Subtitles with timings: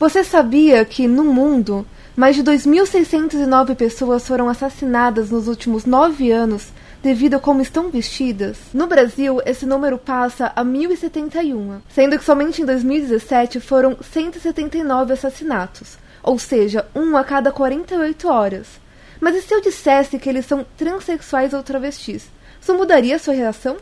[0.00, 1.84] Você sabia que, no mundo,
[2.14, 6.68] mais de 2.609 pessoas foram assassinadas nos últimos nove anos
[7.02, 8.58] devido a como estão vestidas?
[8.72, 15.98] No Brasil, esse número passa a 1.071, sendo que somente em 2017 foram 179 assassinatos,
[16.22, 18.68] ou seja, um a cada 48 horas.
[19.20, 22.28] Mas e se eu dissesse que eles são transexuais ou travestis?
[22.60, 23.76] Isso mudaria a sua reação?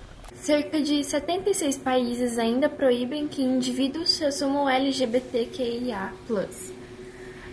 [0.47, 6.13] Cerca de 76 países ainda proíbem que indivíduos assumam LGBTQIA+.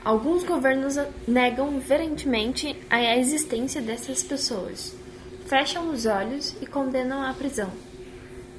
[0.06, 4.96] Alguns governos negam veementemente a existência dessas pessoas,
[5.48, 7.72] fecham os olhos e condenam à prisão.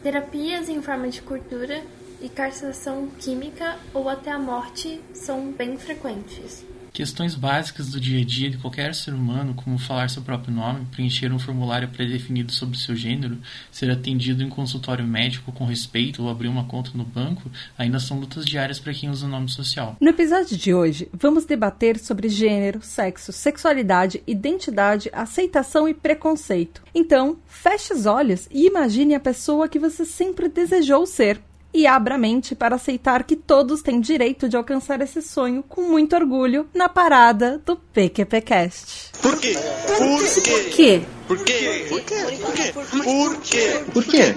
[0.03, 1.81] Terapias em forma de tortura
[2.21, 6.67] e castração química ou até a morte são bem frequentes.
[6.95, 10.87] Questões básicas do dia a dia de qualquer ser humano, como falar seu próprio nome,
[10.93, 13.37] preencher um formulário pré-definido sobre seu gênero,
[13.69, 18.21] ser atendido em consultório médico com respeito ou abrir uma conta no banco, ainda são
[18.21, 19.97] lutas diárias para quem usa o nome social.
[20.01, 26.81] No episódio de hoje, vamos debater sobre gênero, sexo, sexualidade, identidade, aceitação e preconceito.
[26.95, 31.41] Então, feche os olhos e imagine a pessoa que você sempre desejou ser
[31.75, 35.83] e abra a mente para aceitar que todos têm direito de alcançar esse sonho com
[35.83, 39.11] muito orgulho na parada do PQPcast.
[39.21, 39.57] Por quê?
[39.99, 41.03] Por quê?
[41.27, 41.87] Por quê?
[41.89, 42.23] Por quê?
[42.39, 42.73] Por quê?
[42.73, 43.85] Por quê?
[43.93, 44.35] Por quê?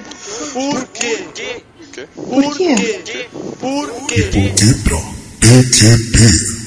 [0.53, 1.63] Por quê?
[1.75, 2.05] Por quê?
[2.15, 2.75] Por quê?
[3.59, 4.97] Por quê pra
[5.39, 6.66] PQP?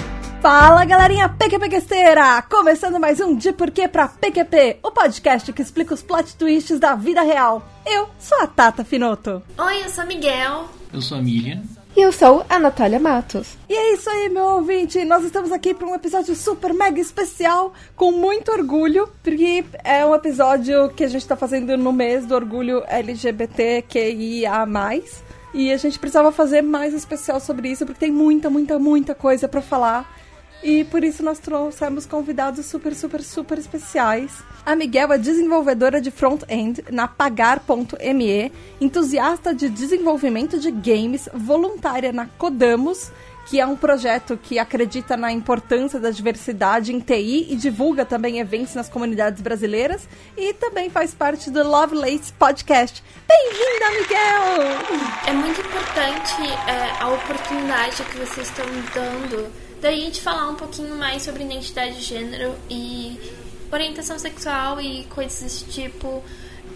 [0.41, 2.41] Fala galerinha PQPQesteira!
[2.49, 6.95] Começando mais um De Porquê pra PQP, o podcast que explica os plot twists da
[6.95, 7.63] vida real.
[7.85, 9.43] Eu sou a Tata Finoto.
[9.55, 10.67] Oi, eu sou a Miguel.
[10.91, 11.61] Eu sou a Miriam.
[11.95, 13.55] E eu sou a Natália Matos.
[13.69, 15.05] E é isso aí, meu ouvinte.
[15.05, 20.15] Nós estamos aqui para um episódio super mega especial, com muito orgulho, porque é um
[20.15, 24.65] episódio que a gente está fazendo no mês do orgulho LGBTQIA.
[25.53, 29.47] E a gente precisava fazer mais especial sobre isso, porque tem muita, muita, muita coisa
[29.47, 30.20] para falar.
[30.63, 34.31] E por isso nós trouxemos convidados super, super, super especiais.
[34.63, 42.27] A Miguel é desenvolvedora de front-end na Pagar.me, entusiasta de desenvolvimento de games, voluntária na
[42.27, 43.11] Codamos,
[43.47, 48.39] que é um projeto que acredita na importância da diversidade em TI e divulga também
[48.39, 50.07] eventos nas comunidades brasileiras
[50.37, 53.03] e também faz parte do Lovelace Podcast.
[53.27, 55.11] Bem-vinda, Miguel!
[55.25, 60.55] É muito importante é, a oportunidade que vocês estão dando Daí a gente falar um
[60.55, 63.19] pouquinho mais sobre identidade de gênero e
[63.71, 66.23] orientação sexual e coisas desse tipo.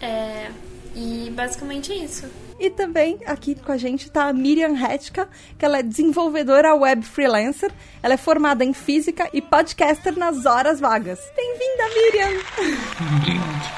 [0.01, 0.49] É,
[0.95, 2.27] e basicamente é isso.
[2.59, 7.05] E também aqui com a gente está a Miriam Hetka, que ela é desenvolvedora web
[7.05, 7.71] freelancer.
[8.01, 11.19] Ela é formada em física e podcaster nas horas vagas.
[11.35, 12.41] Bem-vinda, Miriam!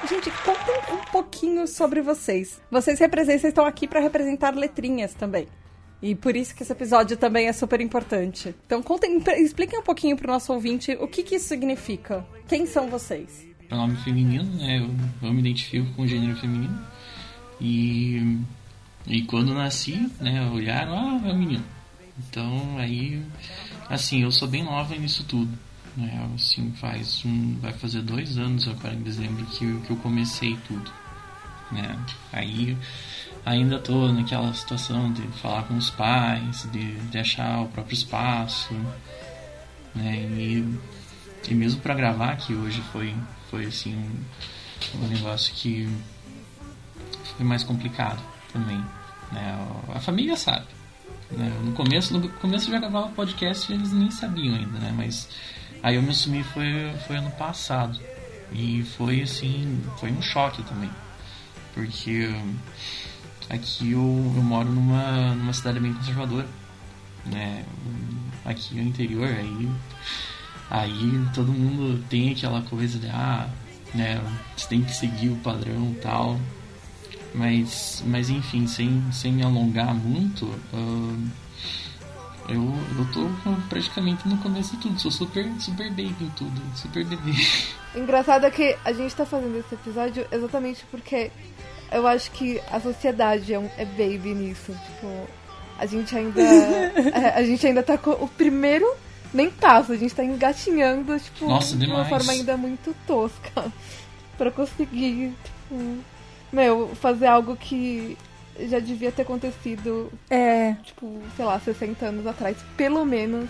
[0.07, 2.61] gente, contem um pouquinho sobre vocês.
[2.71, 5.47] Vocês representam, vocês estão aqui para representar letrinhas também.
[6.01, 8.53] E por isso que esse episódio também é super importante.
[8.65, 12.25] Então, contem, expliquem um pouquinho pro nosso ouvinte o que, que isso significa.
[12.47, 13.47] Quem são vocês?
[13.67, 14.79] Pronome feminino, né?
[14.79, 16.79] Eu, eu me identifico com o gênero feminino.
[17.59, 18.37] E,
[19.07, 21.63] e quando nasci, né, olharam, ah, é um menino.
[22.19, 23.21] Então, aí,
[23.89, 25.51] assim, eu sou bem nova nisso tudo.
[25.95, 26.29] Né?
[26.35, 30.91] Assim, faz um, vai fazer dois anos agora em dezembro que, que eu comecei tudo.
[31.71, 31.97] Né?
[32.31, 32.77] Aí
[33.47, 38.73] ainda tô naquela situação de falar com os pais, de, de achar o próprio espaço,
[39.95, 40.17] né?
[40.17, 40.77] E,
[41.47, 43.15] e mesmo para gravar aqui hoje foi,
[43.49, 45.87] foi assim um, um negócio que
[47.37, 48.21] foi mais complicado
[48.51, 48.83] também.
[49.31, 49.67] Né?
[49.95, 50.67] A família sabe.
[51.31, 51.49] Né?
[51.63, 54.93] No começo, no começo eu já gravava podcast e eles nem sabiam ainda, né?
[54.95, 55.29] Mas
[55.81, 57.97] aí eu me assumi foi, foi ano passado.
[58.51, 60.89] E foi assim, foi um choque também.
[61.73, 62.29] Porque
[63.49, 66.47] Aqui eu, eu moro numa, numa cidade bem conservadora,
[67.25, 67.63] né?
[68.45, 69.69] Aqui no interior, aí,
[70.69, 73.49] aí todo mundo tem aquela coisa de, ah,
[73.93, 74.21] né,
[74.55, 76.39] você tem que seguir o padrão tal.
[77.33, 81.27] Mas, mas enfim, sem, sem me alongar muito, uh,
[82.49, 82.63] Eu,
[82.97, 83.29] eu tô
[83.67, 87.33] praticamente no começo de tudo, sou super, super baby em tudo, super bebê.
[87.93, 91.29] Engraçado é que a gente tá fazendo esse episódio exatamente porque
[91.91, 94.71] eu acho que a sociedade é, um, é baby nisso.
[94.71, 95.27] Tipo,
[95.77, 96.41] a gente ainda.
[97.13, 98.87] é, a gente ainda tá com o primeiro
[99.33, 103.71] nem passo, a gente tá engatinhando, tipo, Nossa, de uma forma ainda muito tosca.
[104.37, 105.97] pra conseguir, tipo,
[106.51, 108.17] meu, fazer algo que
[108.59, 113.49] já devia ter acontecido, É, tipo, sei lá, 60 anos atrás, pelo menos.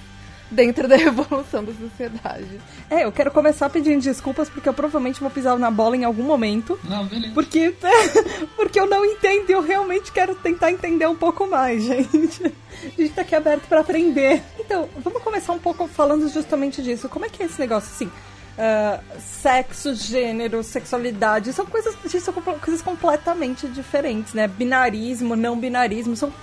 [0.49, 2.59] Dentro da evolução da sociedade.
[2.89, 6.23] é, eu quero começar pedindo desculpas porque eu provavelmente vou pisar na bola em algum
[6.23, 6.79] momento.
[6.83, 7.33] Não, beleza.
[7.33, 7.75] Porque,
[8.55, 12.45] porque eu não entendo e eu realmente quero tentar entender um pouco mais, gente.
[12.45, 14.41] A gente tá aqui aberto pra aprender.
[14.59, 17.09] Então, vamos começar um pouco falando justamente disso.
[17.09, 18.09] Como é que é esse negócio, assim?
[18.57, 24.47] ah, sexo, gênero, sexualidade, são coisas, gente, são coisas completamente diferentes, né?
[24.47, 26.33] Binarismo, não binarismo, são.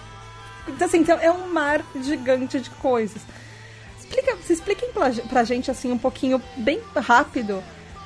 [0.81, 3.21] Assim, então, é um mar gigante de coisas.
[4.15, 7.63] Explica, se expliquem pra, pra gente, assim, um pouquinho, bem rápido,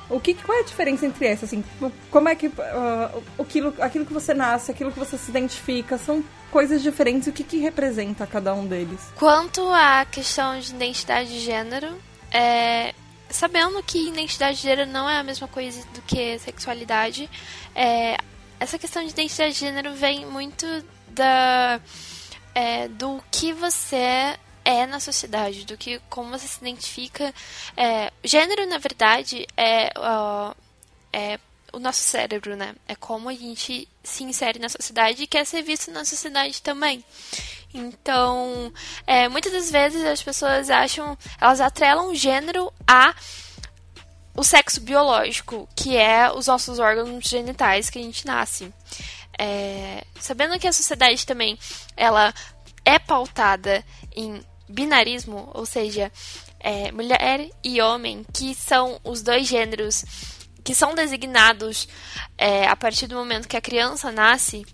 [0.09, 1.63] o que, qual é a diferença entre essas, assim,
[2.09, 6.23] como é que, o- aquilo, aquilo que você nasce, aquilo que você se identifica, são
[6.51, 8.99] coisas diferentes, o que que representa cada um deles?
[9.17, 11.95] Quanto à questão de identidade de gênero,
[12.31, 12.95] é,
[13.29, 17.29] sabendo que identidade de gênero não é a mesma coisa do que sexualidade,
[17.75, 18.17] é,
[18.59, 20.65] essa questão de identidade de gênero vem muito
[21.09, 21.79] da,
[22.55, 24.35] é, do que você
[24.69, 27.33] é na sociedade, do que como você se identifica.
[27.75, 30.53] É, gênero, na verdade, é, ó,
[31.11, 31.39] é
[31.73, 32.75] o nosso cérebro, né?
[32.87, 37.03] É como a gente se insere na sociedade e quer ser visto na sociedade também.
[37.73, 38.71] Então,
[39.07, 43.15] é, muitas das vezes as pessoas acham, elas atrelam o gênero a
[44.35, 48.71] o sexo biológico, que é os nossos órgãos genitais que a gente nasce.
[49.37, 51.57] É, sabendo que a sociedade também
[51.97, 52.33] ela
[52.85, 53.83] é pautada
[54.15, 56.11] em binarismo, ou seja,
[56.59, 60.05] é, mulher e homem, que são os dois gêneros
[60.63, 61.87] que são designados
[62.37, 64.65] é, a partir do momento que a criança nasce,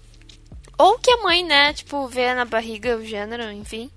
[0.77, 3.89] ou que a mãe, né, tipo, vê na barriga o gênero, enfim.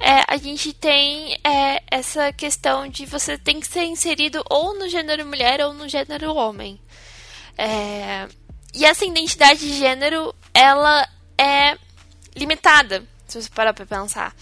[0.00, 4.88] É, a gente tem é, essa questão de você tem que ser inserido ou no
[4.88, 6.80] gênero mulher ou no gênero homem.
[7.56, 8.26] É,
[8.74, 11.08] e essa identidade de gênero, ela
[11.38, 11.78] é
[12.34, 14.34] limitada, se você parar pra pensar.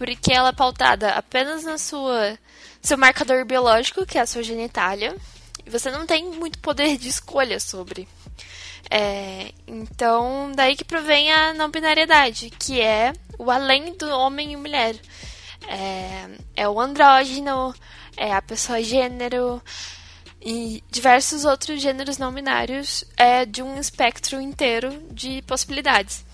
[0.00, 2.38] Porque ela é pautada apenas na sua
[2.80, 5.14] seu marcador biológico, que é a sua genitália,
[5.66, 8.08] e você não tem muito poder de escolha sobre.
[8.90, 14.56] É, então, daí que provém a não binariedade, que é o além do homem e
[14.56, 14.96] mulher.
[15.68, 17.74] É, é o andrógeno,
[18.16, 19.62] é a pessoa gênero
[20.40, 26.24] e diversos outros gêneros não binários é de um espectro inteiro de possibilidades.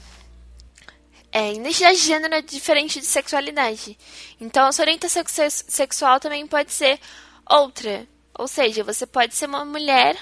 [1.38, 3.98] É, identidade de gênero é diferente de sexualidade.
[4.40, 6.98] Então, a sua orientação sex- sexual também pode ser
[7.46, 8.06] outra.
[8.38, 10.16] Ou seja, você pode ser uma mulher.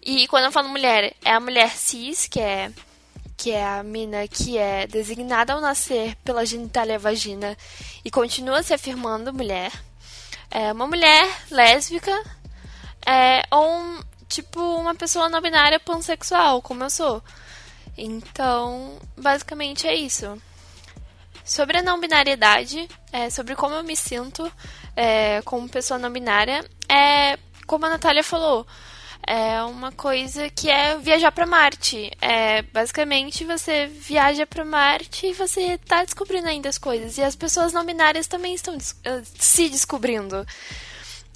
[0.00, 2.72] E quando eu falo mulher, é a mulher cis, que é,
[3.36, 7.54] que é a mina que é designada ao nascer pela genitália vagina
[8.02, 9.70] e continua se afirmando mulher.
[10.50, 12.18] É uma mulher lésbica
[13.04, 17.22] é, ou um, tipo uma pessoa não binária pansexual, como eu sou.
[17.98, 20.40] Então, basicamente é isso.
[21.44, 24.50] Sobre a não binariedade, é, sobre como eu me sinto
[24.94, 28.66] é, como pessoa não binária, é como a Natália falou,
[29.26, 32.10] é uma coisa que é viajar para Marte.
[32.20, 37.18] É, basicamente, você viaja para Marte e você está descobrindo ainda as coisas.
[37.18, 40.46] E as pessoas não binárias também estão des- eh, se descobrindo.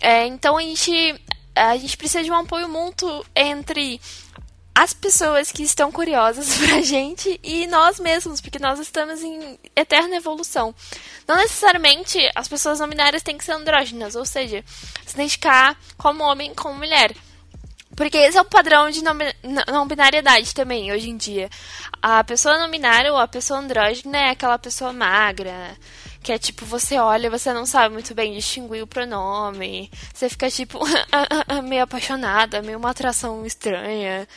[0.01, 1.21] É, então a gente,
[1.55, 4.01] a gente precisa de um apoio mútuo entre
[4.75, 10.17] as pessoas que estão curiosas pra gente e nós mesmos, porque nós estamos em eterna
[10.17, 10.75] evolução.
[11.29, 14.65] Não necessariamente as pessoas não binárias têm que ser andrógenas, ou seja,
[15.07, 17.15] se identificar como homem como mulher.
[17.95, 21.51] Porque esse é o padrão de não, bi- não- não binariedade também, hoje em dia.
[22.01, 25.77] A pessoa não binária ou a pessoa andrógena é aquela pessoa magra,
[26.23, 29.91] que é tipo, você olha e você não sabe muito bem distinguir o pronome.
[30.15, 30.79] Você fica tipo,
[31.65, 34.29] meio apaixonada, meio uma atração estranha.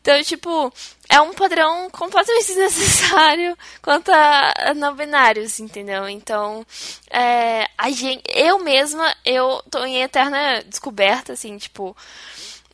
[0.00, 0.72] Então, tipo,
[1.08, 6.08] é um padrão completamente desnecessário quanto a, não binários, entendeu?
[6.08, 6.66] Então,
[7.10, 11.96] é, a gente, eu mesma, eu tô em eterna descoberta, assim, tipo,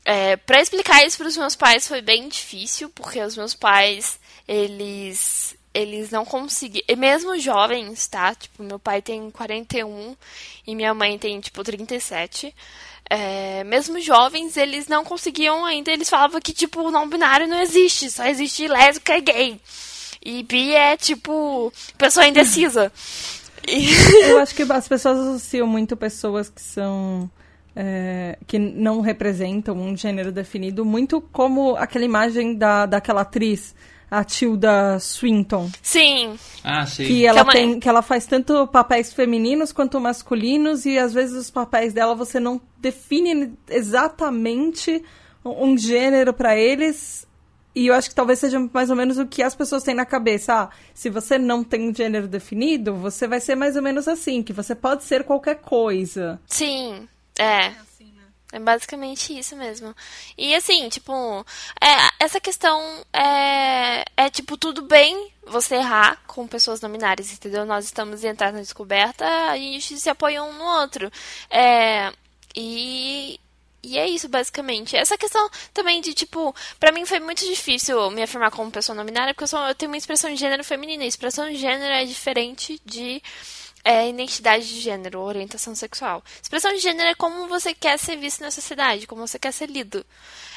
[0.04, 4.20] é, para explicar isso para os meus pais foi bem difícil, porque os meus pais,
[4.46, 8.34] eles eles não conseguiam, e mesmo jovens, tá?
[8.34, 10.16] Tipo, meu pai tem 41
[10.66, 12.54] e minha mãe tem tipo 37.
[13.10, 18.10] É, mesmo jovens, eles não conseguiam ainda, eles falavam que tipo, não binário não existe,
[18.10, 19.60] só existe lésbica e gay.
[20.24, 22.90] E bi é tipo pessoa indecisa.
[23.66, 27.30] Eu acho que as pessoas associam muito pessoas que são.
[27.74, 33.74] é, que não representam um gênero definido, muito como aquela imagem da, daquela atriz,
[34.18, 35.70] a Tilda Swinton.
[35.82, 37.06] Sim, Ah, sei.
[37.06, 41.12] Que ela, é uma- tem, que ela faz tanto papéis femininos quanto masculinos, e às
[41.12, 45.02] vezes os papéis dela você não define exatamente
[45.44, 47.26] um um gênero pra eles.
[47.76, 50.06] E eu acho que talvez seja mais ou menos o que as pessoas têm na
[50.06, 50.54] cabeça.
[50.54, 54.42] Ah, se você não tem um gênero definido, você vai ser mais ou menos assim,
[54.42, 56.40] que você pode ser qualquer coisa.
[56.46, 57.06] sim,
[57.38, 57.72] é.
[58.54, 59.92] É basicamente isso mesmo.
[60.38, 61.12] E assim, tipo,
[61.82, 67.66] é, essa questão é, é, tipo, tudo bem você errar com pessoas não binárias, entendeu?
[67.66, 71.10] Nós estamos em entrar na descoberta, a gente se apoia um no outro.
[71.50, 72.12] É,
[72.54, 73.40] e,
[73.82, 74.94] e é isso, basicamente.
[74.96, 79.04] Essa questão também de, tipo, pra mim foi muito difícil me afirmar como pessoa não
[79.04, 81.02] binária, porque eu, sou, eu tenho uma expressão de gênero feminina.
[81.02, 83.20] E expressão de gênero é diferente de
[83.84, 86.24] é, identidade de gênero, orientação sexual.
[86.42, 89.68] Expressão de gênero é como você quer ser visto na sociedade, como você quer ser
[89.68, 90.04] lido.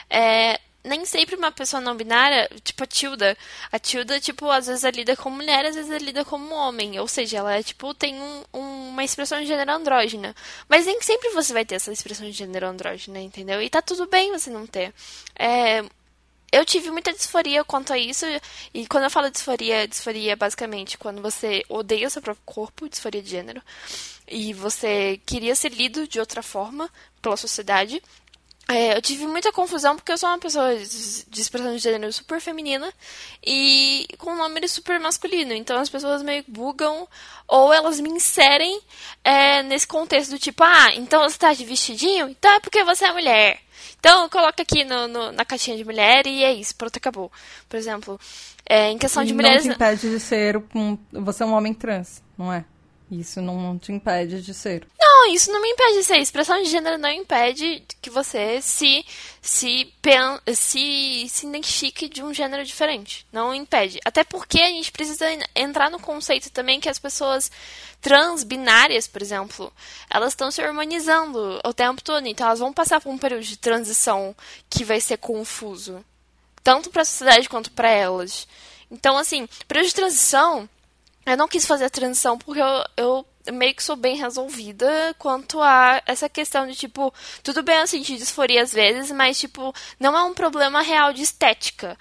[0.10, 3.38] É, nem sempre uma pessoa não binária, tipo a Tilda,
[3.72, 6.98] a Tilda, tipo, às vezes é lida como mulher, às vezes é lida como homem.
[7.00, 10.34] Ou seja, ela é, tipo, tem um- um- uma expressão de gênero andrógena.
[10.70, 13.62] Mas nem sempre você vai ter essa expressão de gênero andrógena, entendeu?
[13.62, 14.94] E tá tudo bem você não ter.
[15.38, 15.84] É,
[16.52, 18.26] eu tive muita disforia quanto a isso.
[18.74, 22.90] E quando eu falo disforia, disforia é basicamente quando você odeia o seu próprio corpo,
[22.90, 23.62] disforia de gênero,
[24.28, 26.90] e você queria ser lido de outra forma
[27.22, 28.02] pela sociedade.
[28.70, 32.42] É, eu tive muita confusão porque eu sou uma pessoa de expressão de gênero super
[32.42, 32.94] feminina
[33.42, 35.54] e com um nome super masculino.
[35.54, 37.08] Então as pessoas meio bugam
[37.48, 38.82] ou elas me inserem
[39.24, 42.28] é, nesse contexto do tipo, ah, então você tá de vestidinho?
[42.28, 43.62] Então é porque você é mulher.
[44.00, 47.32] Então coloca aqui no, no- na caixinha de mulher e é isso, pronto, acabou.
[47.70, 48.20] Por exemplo,
[48.68, 49.64] é, em questão de não mulheres.
[49.64, 52.64] te impede de ser um, você é um homem trans, não é?
[53.10, 54.86] Isso não te impede de ser.
[55.00, 56.18] Não, isso não me impede de ser.
[56.18, 59.06] Expressão de gênero não impede que você se
[59.42, 59.94] se,
[60.54, 63.26] se se identifique de um gênero diferente.
[63.32, 64.00] Não impede.
[64.04, 67.50] Até porque a gente precisa en- entrar no conceito também que as pessoas
[68.02, 69.72] trans, binárias, por exemplo,
[70.10, 72.28] elas estão se harmonizando o tempo todo.
[72.28, 74.36] Então elas vão passar por um período de transição
[74.70, 76.04] que vai ser confuso.
[76.62, 78.46] Tanto para a sociedade quanto para elas.
[78.92, 80.70] Então, assim, período de transição
[81.34, 85.62] eu não quis fazer a transição porque eu, eu meio que sou bem resolvida quanto
[85.62, 90.18] a essa questão de, tipo, tudo bem eu sentir disforia às vezes, mas, tipo, não
[90.18, 91.98] é um problema real de estética.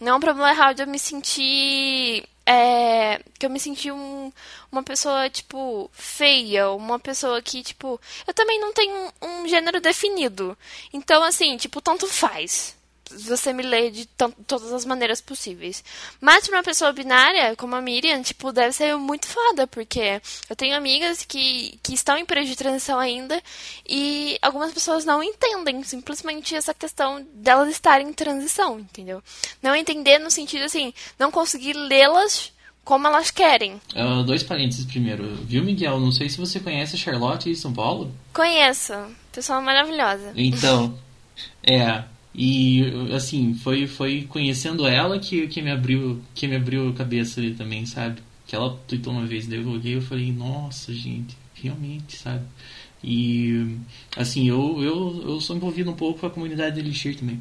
[0.00, 2.28] Não é um problema real de eu me sentir.
[2.46, 4.32] É, que eu me senti um,
[4.72, 8.00] uma pessoa, tipo, feia, uma pessoa que, tipo.
[8.26, 10.56] Eu também não tenho um, um gênero definido.
[10.92, 12.77] Então, assim, tipo, tanto faz
[13.10, 14.06] você me lê de
[14.46, 15.82] todas as maneiras possíveis.
[16.20, 20.56] Mas pra uma pessoa binária, como a Miriam, tipo, deve ser muito foda, porque eu
[20.56, 23.42] tenho amigas que, que estão em período de transição ainda
[23.88, 29.22] e algumas pessoas não entendem simplesmente essa questão delas estarem em transição, entendeu?
[29.62, 32.52] Não entender no sentido assim, não conseguir lê-las
[32.88, 33.78] como elas querem.
[33.94, 35.36] Ah, dois parênteses primeiro.
[35.44, 36.00] Viu, Miguel?
[36.00, 38.10] Não sei se você conhece a Charlotte em São Paulo.
[38.32, 38.94] Conheço,
[39.30, 40.32] pessoa maravilhosa.
[40.34, 40.98] Então,
[41.62, 42.02] é.
[42.34, 47.40] E assim, foi, foi conhecendo ela que, que me abriu que me abriu a cabeça
[47.40, 48.20] ali também, sabe?
[48.46, 52.44] Que ela tweetou uma vez, daí eu olhei e falei, nossa, gente, realmente, sabe?
[53.02, 53.76] E
[54.16, 57.40] assim, eu, eu, eu sou envolvido um pouco com a comunidade de Elixir também.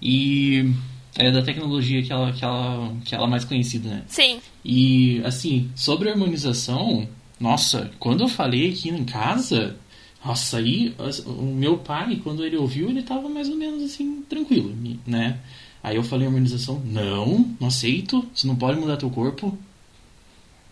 [0.00, 0.72] E
[1.16, 4.02] é da tecnologia que ela, que ela, que ela é mais conhecida, né?
[4.06, 7.08] Sim, E, assim, sobre harmonização,
[7.40, 9.76] nossa, quando eu falei aqui em casa,
[10.26, 10.92] nossa, aí
[11.24, 14.74] o meu pai, quando ele ouviu, ele tava mais ou menos assim, tranquilo,
[15.06, 15.38] né?
[15.82, 19.56] Aí eu falei harmonização, não, não aceito, você não pode mudar teu corpo.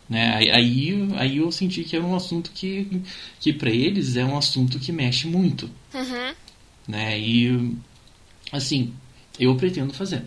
[0.08, 0.34] Né?
[0.34, 3.00] Aí, aí, eu senti que era um assunto que,
[3.38, 5.70] que para eles é um assunto que mexe muito.
[5.94, 6.34] uhum,
[6.88, 7.18] Né?
[7.20, 7.76] E,
[8.50, 8.92] assim,
[9.38, 10.24] eu pretendo fazer.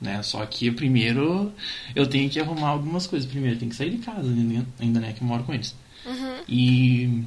[0.00, 0.22] Né?
[0.22, 1.52] Só que primeiro
[1.96, 3.28] eu tenho que arrumar algumas coisas.
[3.28, 5.12] Primeiro, eu tenho que sair de casa ainda, ainda, né?
[5.12, 5.74] Que eu moro com eles.
[6.06, 6.42] uhum.
[6.48, 7.24] E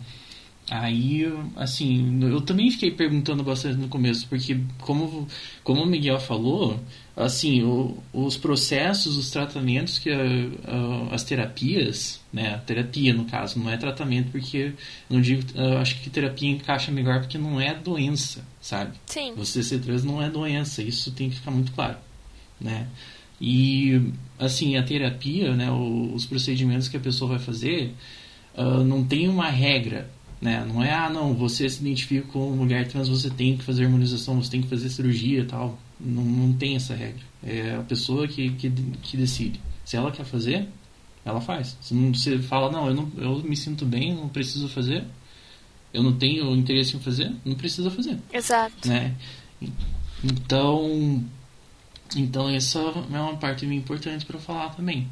[0.69, 5.27] aí, assim, eu também fiquei perguntando bastante no começo, porque como,
[5.63, 6.79] como o Miguel falou,
[7.15, 13.25] assim, o- os processos, os tratamentos que a- a- as terapias, né, a terapia no
[13.25, 14.73] caso, não é tratamento porque
[15.09, 18.93] não digo, eu acho que terapia encaixa melhor porque não é doença, sabe?
[19.05, 19.33] Sim.
[19.37, 21.97] Você ser trans não é doença, isso tem que ficar muito claro,
[22.59, 22.87] né?
[23.39, 24.01] E
[24.39, 27.93] assim, a terapia, né, os procedimentos que a pessoa vai fazer,
[28.57, 30.09] ah, não tem uma regra,
[30.41, 30.65] né?
[30.67, 34.41] Não é ah, não, você se identifica como mulher trans, você tem que fazer harmonização,
[34.41, 35.77] você tem que fazer cirurgia e tal.
[35.99, 37.23] Não, não tem essa regra.
[37.43, 39.59] É a pessoa que, que, que decide.
[39.83, 40.67] Se ela quer fazer,
[41.23, 41.77] ela faz.
[41.81, 45.03] Se não você fala, não, eu não eu me sinto bem, não preciso fazer.
[45.93, 48.85] Eu não tenho interesse em fazer, não precisa fazer, Exato.
[48.85, 49.15] né?
[50.21, 51.23] Então,
[52.15, 55.07] então essa é uma parte importante para falar também.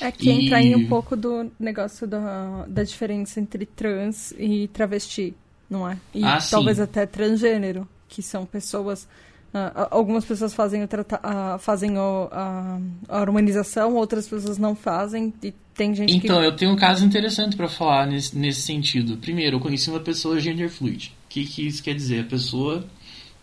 [0.00, 4.68] É que entra E- aí um pouco do negócio da, da diferença entre trans e
[4.68, 5.34] travesti,
[5.68, 5.98] não é?
[6.14, 6.50] E Ah, sim.
[6.52, 9.08] talvez até transgênero, que são pessoas.
[9.52, 10.88] ah, algumas pessoas fazem, o
[11.22, 12.78] ah, fazem o- a,
[13.08, 15.32] a harmonização, outras pessoas não fazem.
[15.42, 16.46] E tem gente Então, que.
[16.46, 19.16] eu tenho um caso interessante para falar nesse, nesse sentido.
[19.16, 21.14] Primeiro, eu conheci uma pessoa gender fluid.
[21.24, 22.20] O que, que isso quer dizer?
[22.20, 22.84] A pessoa,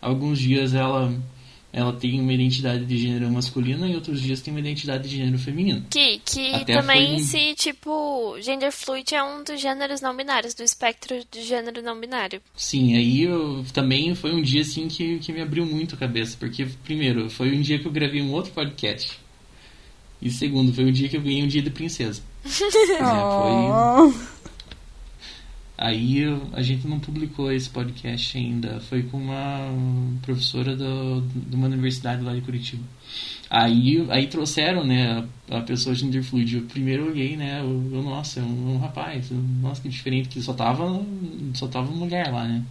[0.00, 1.12] alguns dias ela
[1.72, 5.38] ela tem uma identidade de gênero masculina e outros dias tem uma identidade de gênero
[5.38, 5.84] feminino.
[5.90, 10.54] Que, que Até também foi- se, tipo, gender fluid é um dos gêneros não binários,
[10.54, 12.40] do espectro de gênero não binário.
[12.56, 16.36] Sim, aí eu, também foi um dia assim que, que me abriu muito a cabeça,
[16.40, 19.18] porque primeiro, foi um dia que eu gravei um outro podcast.
[20.22, 22.22] E segundo, foi um dia que eu ganhei um dia de princesa.
[22.46, 24.12] É, foi, Oh.
[25.78, 28.80] Aí a gente não publicou esse podcast ainda.
[28.80, 29.70] Foi com uma
[30.22, 32.82] professora do, de uma universidade lá de Curitiba.
[33.50, 36.56] Aí, aí trouxeram, né, a, a pessoa gender fluid.
[36.56, 39.30] Eu primeiro olhei, né, eu, eu, nossa, é um, um rapaz.
[39.60, 41.04] nossa, que diferente, que só tava,
[41.54, 42.64] só tava mulher lá, né.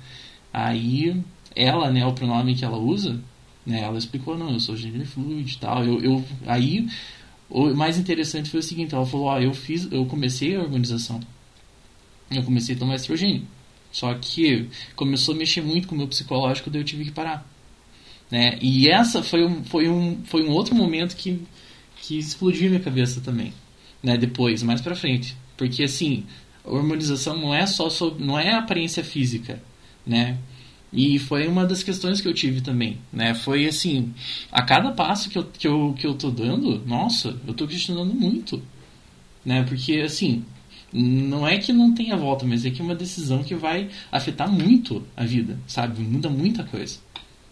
[0.51, 1.21] Aí
[1.55, 3.21] ela, né, o pronome que ela usa,
[3.65, 5.83] né, ela explicou, não, eu sou gender fluid e tal.
[5.85, 6.87] Eu, eu, aí
[7.49, 11.19] o mais interessante foi o seguinte, ela falou, ó, eu fiz, eu comecei a organização
[12.31, 13.47] eu comecei a tomar estrogênio.
[13.91, 17.49] Só que começou a mexer muito com o meu psicológico, daí eu tive que parar.
[18.29, 18.57] Né?
[18.61, 21.41] E essa foi um, foi um, foi um outro momento que,
[22.01, 23.53] que explodiu minha cabeça também.
[24.03, 24.17] Né?
[24.17, 25.35] Depois, mais pra frente.
[25.55, 26.25] Porque assim,
[26.65, 29.61] a hormonização não é só sobre, não é aparência física,
[30.05, 30.37] né?
[30.91, 33.33] E foi uma das questões que eu tive também, né?
[33.33, 34.13] Foi assim,
[34.51, 38.13] a cada passo que eu, que eu, que eu tô dando, nossa, eu tô questionando
[38.13, 38.61] muito,
[39.43, 39.63] né?
[39.63, 40.45] Porque assim,
[40.97, 44.49] não é que não tenha volta, mas é que é uma decisão que vai afetar
[44.49, 46.01] muito a vida, sabe?
[46.01, 46.99] Muda muita coisa.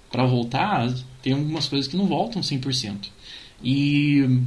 [0.09, 3.09] Para voltar, tem algumas coisas que não voltam 100%.
[3.61, 4.41] E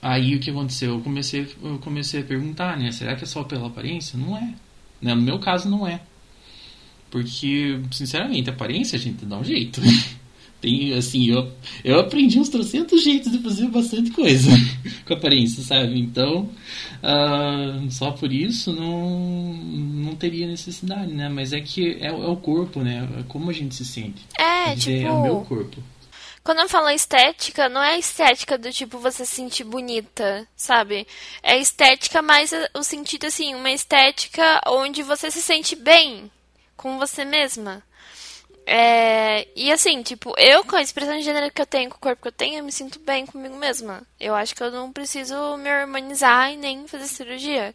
[0.00, 0.94] aí o que aconteceu?
[0.94, 2.92] Eu comecei, eu comecei a perguntar, né?
[2.92, 4.16] Será que é só pela aparência?
[4.16, 4.54] Não é.
[5.02, 5.12] Né?
[5.12, 6.00] No meu caso, não é.
[7.10, 9.80] Porque, sinceramente, aparência a gente dá um jeito.
[10.60, 11.50] Tem, assim, eu,
[11.82, 14.50] eu aprendi uns trocentos jeitos de fazer bastante coisa
[15.06, 15.98] com aparência, sabe?
[15.98, 16.50] Então,
[17.02, 21.28] ah, só por isso não, não teria necessidade, né?
[21.28, 23.08] Mas é que é, é o corpo, né?
[23.18, 24.22] É como a gente se sente.
[24.38, 25.08] É, dizer, tipo.
[25.08, 25.82] é o meu corpo.
[26.42, 31.06] Quando eu falo estética, não é estética do tipo você se sentir bonita, sabe?
[31.42, 36.30] É estética mais o sentido assim, uma estética onde você se sente bem
[36.76, 37.82] com você mesma.
[38.66, 42.00] É, e assim, tipo, eu com a expressão de gênero que eu tenho, com o
[42.00, 44.02] corpo que eu tenho, eu me sinto bem comigo mesma.
[44.18, 47.74] Eu acho que eu não preciso me harmonizar e nem fazer cirurgia.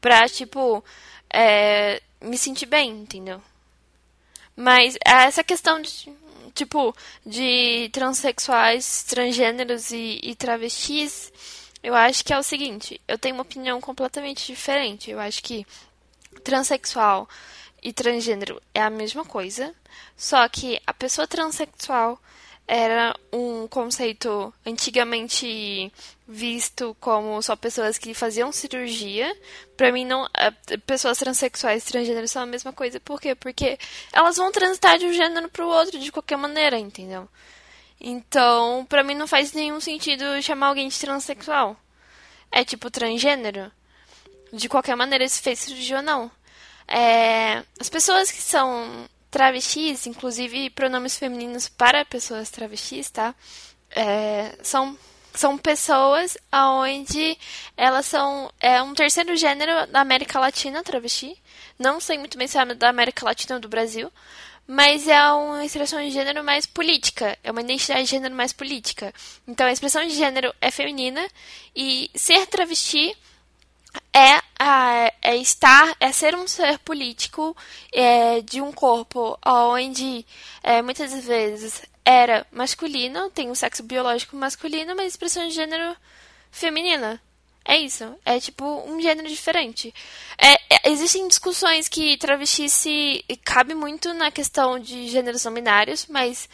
[0.00, 0.84] Pra, tipo,
[1.32, 3.40] é, me sentir bem, entendeu?
[4.56, 6.12] Mas essa questão de,
[6.54, 6.94] tipo,
[7.24, 11.32] de transexuais, transgêneros e, e travestis,
[11.82, 15.10] eu acho que é o seguinte, eu tenho uma opinião completamente diferente.
[15.10, 15.64] Eu acho que
[16.42, 17.28] transexual
[17.82, 19.74] e transgênero é a mesma coisa,
[20.16, 22.20] só que a pessoa transexual
[22.68, 25.90] era um conceito antigamente
[26.26, 29.34] visto como só pessoas que faziam cirurgia.
[29.74, 30.28] Pra mim, não,
[30.86, 33.00] pessoas transexuais e transgêneros são a mesma coisa.
[33.00, 33.34] Por quê?
[33.34, 33.78] Porque
[34.12, 37.26] elas vão transitar de um gênero pro outro de qualquer maneira, entendeu?
[37.98, 41.74] Então, pra mim não faz nenhum sentido chamar alguém de transexual.
[42.52, 43.72] É tipo transgênero.
[44.52, 46.30] De qualquer maneira, se fez cirurgia ou não.
[46.88, 53.34] É, as pessoas que são travestis, inclusive pronomes femininos para pessoas travestis, tá?
[53.90, 54.96] É, são,
[55.34, 57.36] são pessoas onde
[57.76, 61.36] elas são é um terceiro gênero da América Latina, travesti.
[61.78, 64.10] Não sei muito bem se é da América Latina ou do Brasil,
[64.66, 69.14] mas é uma expressão de gênero mais política, é uma identidade de gênero mais política.
[69.46, 71.26] Então a expressão de gênero é feminina
[71.76, 73.16] e ser travesti
[74.12, 77.56] é, é estar, é ser um ser político
[77.92, 80.26] é, de um corpo onde
[80.62, 85.96] é, muitas vezes era masculino, tem um sexo biológico masculino, mas expressão de gênero
[86.50, 87.20] feminina.
[87.64, 88.18] É isso.
[88.24, 89.94] É tipo um gênero diferente.
[90.38, 96.06] É, é, existem discussões que travesti se cabe muito na questão de gêneros não binários,
[96.06, 96.48] mas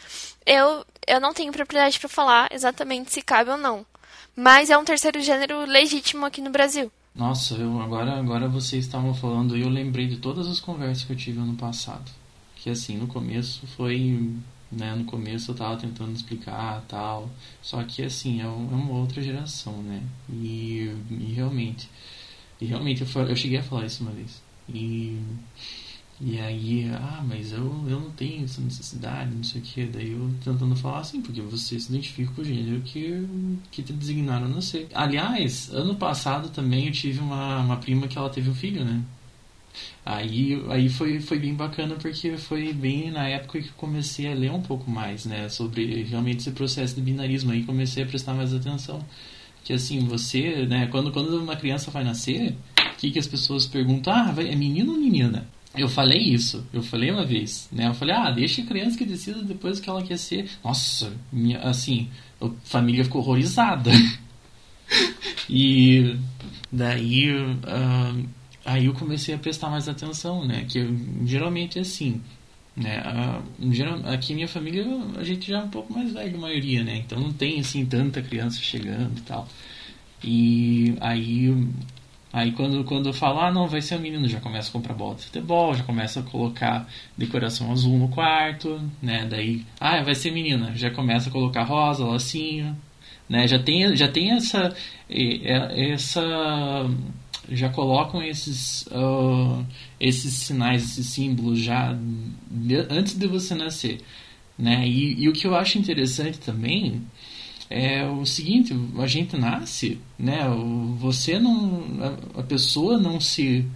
[0.45, 3.87] eu, eu não tenho propriedade para falar exatamente se cabe ou não.
[4.35, 6.91] Mas é um terceiro gênero legítimo aqui no Brasil.
[7.14, 11.12] Nossa, eu, agora, agora vocês estavam falando e eu lembrei de todas as conversas que
[11.12, 12.11] eu tive ano passado.
[12.57, 14.35] Que assim, no começo foi
[14.74, 14.94] né?
[14.94, 17.31] No começo eu tava tentando explicar tal,
[17.62, 20.03] só que assim é, um, é uma outra geração, né?
[20.29, 21.88] E, e realmente,
[22.61, 25.18] e realmente eu, eu cheguei a falar isso uma vez e
[26.20, 29.85] e aí, ah, mas eu, eu não tenho essa necessidade, não sei o que.
[29.85, 33.27] Daí eu tentando falar assim, porque você se identifica com o gênero que,
[33.70, 34.88] que te designaram a nascer.
[34.94, 39.03] Aliás, ano passado também eu tive uma, uma prima que ela teve um filho, né?
[40.07, 44.35] Aí, aí foi, foi bem bacana porque foi bem na época que eu comecei a
[44.35, 45.48] ler um pouco mais, né?
[45.48, 47.50] Sobre realmente esse processo de binarismo.
[47.50, 49.05] Aí comecei a prestar mais atenção.
[49.64, 50.87] Que assim, você, né?
[50.88, 54.12] Quando, quando uma criança vai nascer, o que, que as pessoas perguntam?
[54.12, 55.48] Ah, vai, é menino ou menina?
[55.77, 57.89] Eu falei isso, eu falei uma vez, né?
[57.89, 60.49] Eu falei, ah, deixa a criança que decida depois o que ela quer ser.
[60.63, 62.09] Nossa, minha, assim,
[62.41, 63.91] a família ficou horrorizada.
[65.51, 66.17] e
[66.71, 68.29] daí, uh,
[68.65, 70.65] aí eu comecei a prestar mais atenção, né?
[70.69, 72.23] Que eu, geralmente é assim,
[72.77, 73.03] né?
[73.61, 76.85] Uh, geral, aqui minha família, a gente já é um pouco mais velho, a maioria,
[76.85, 76.99] né?
[76.99, 79.49] Então não tem, assim, tanta criança chegando e tal.
[80.23, 81.53] E aí
[82.35, 84.92] Aí quando, quando eu falo, ah não, vai ser um menino, já começa a comprar
[84.92, 86.85] bola de futebol, já começa a colocar
[87.16, 89.25] decoração azul no quarto, né?
[89.31, 92.77] Daí, ah, vai ser menina, já começa a colocar rosa, lacinho,
[93.29, 93.47] né?
[93.47, 94.75] Já tem, já tem essa,
[95.09, 96.90] essa
[97.49, 99.64] já colocam esses, uh,
[100.01, 101.97] esses sinais, esses símbolos já
[102.90, 104.01] antes de você nascer,
[104.59, 104.85] né?
[104.85, 107.01] E, e o que eu acho interessante também
[107.70, 110.40] é o seguinte, a gente nasce, né?
[110.98, 111.83] Você não,
[112.37, 113.66] a pessoa não se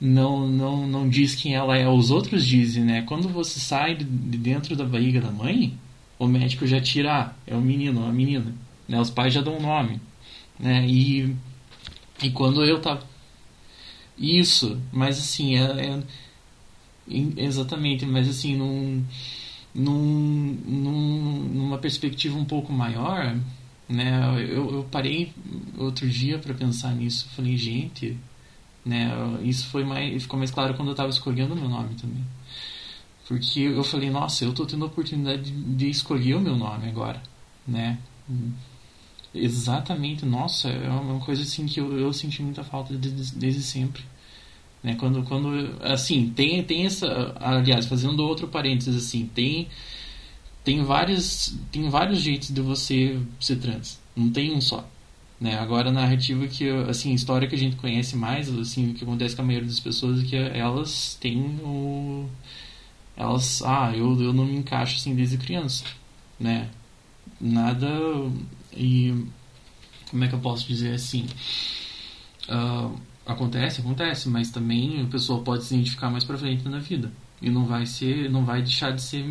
[0.00, 3.02] não, não, não diz quem ela é, os outros dizem, né?
[3.02, 5.78] Quando você sai de dentro da barriga da mãe,
[6.18, 8.54] o médico já tira, ah, é o menino, a menina,
[8.88, 9.00] né?
[9.00, 10.00] Os pais já dão um nome,
[10.58, 10.86] né?
[10.86, 11.34] E,
[12.22, 13.06] e quando eu tava
[14.16, 16.00] isso, mas assim, é,
[17.36, 19.04] é exatamente, mas assim, não
[19.78, 23.36] num, num, numa perspectiva um pouco maior,
[23.88, 24.20] né?
[24.50, 25.32] Eu, eu parei
[25.78, 27.28] outro dia para pensar nisso.
[27.36, 28.18] Falei, gente,
[28.84, 29.08] né?
[29.42, 32.24] Isso foi mais, ficou mais claro quando eu estava escolhendo o meu nome também.
[33.26, 36.88] Porque eu falei, nossa, eu estou tendo a oportunidade de, de escolher o meu nome
[36.88, 37.22] agora,
[37.66, 37.98] né?
[39.34, 44.02] Exatamente, nossa, é uma coisa assim que eu, eu senti muita falta desde, desde sempre.
[44.88, 44.94] Né?
[44.94, 47.36] Quando, quando, assim, tem, tem essa.
[47.38, 49.68] Aliás, fazendo outro parênteses, assim, tem,
[50.64, 54.00] tem, vários, tem vários jeitos de você ser trans.
[54.16, 54.88] Não tem um só.
[55.38, 55.58] Né?
[55.58, 59.04] Agora, a narrativa que, assim, a história que a gente conhece mais, assim, o que
[59.04, 62.26] acontece com a maioria das pessoas é que elas têm o.
[63.14, 63.60] Elas.
[63.62, 65.84] Ah, eu, eu não me encaixo assim desde criança.
[66.40, 66.70] Né?
[67.38, 67.90] Nada.
[68.74, 69.14] E.
[70.10, 71.26] Como é que eu posso dizer assim?
[72.48, 77.12] Uh, Acontece, acontece, mas também a pessoa pode se identificar mais pra frente na vida.
[77.42, 79.22] E não vai ser, não vai deixar de ser,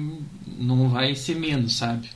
[0.45, 2.07] não vai ser menos, sabe?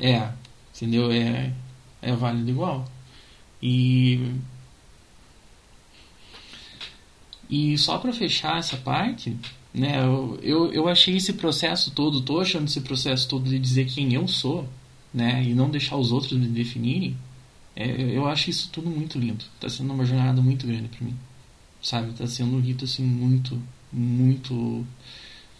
[0.00, 0.32] É,
[0.74, 1.12] entendeu?
[1.12, 1.52] É,
[2.00, 2.88] é válido igual.
[3.62, 4.32] E
[7.50, 9.36] e só para fechar essa parte,
[9.72, 13.86] né, eu, eu, eu achei esse processo todo, tô achando esse processo todo de dizer
[13.86, 14.66] quem eu sou,
[15.12, 17.16] né, e não deixar os outros me definirem,
[17.78, 19.44] é, eu acho isso tudo muito lindo.
[19.60, 21.16] Tá sendo uma jornada muito grande para mim.
[21.80, 22.12] Sabe?
[22.12, 23.56] Tá sendo um rito assim muito,
[23.92, 24.84] muito.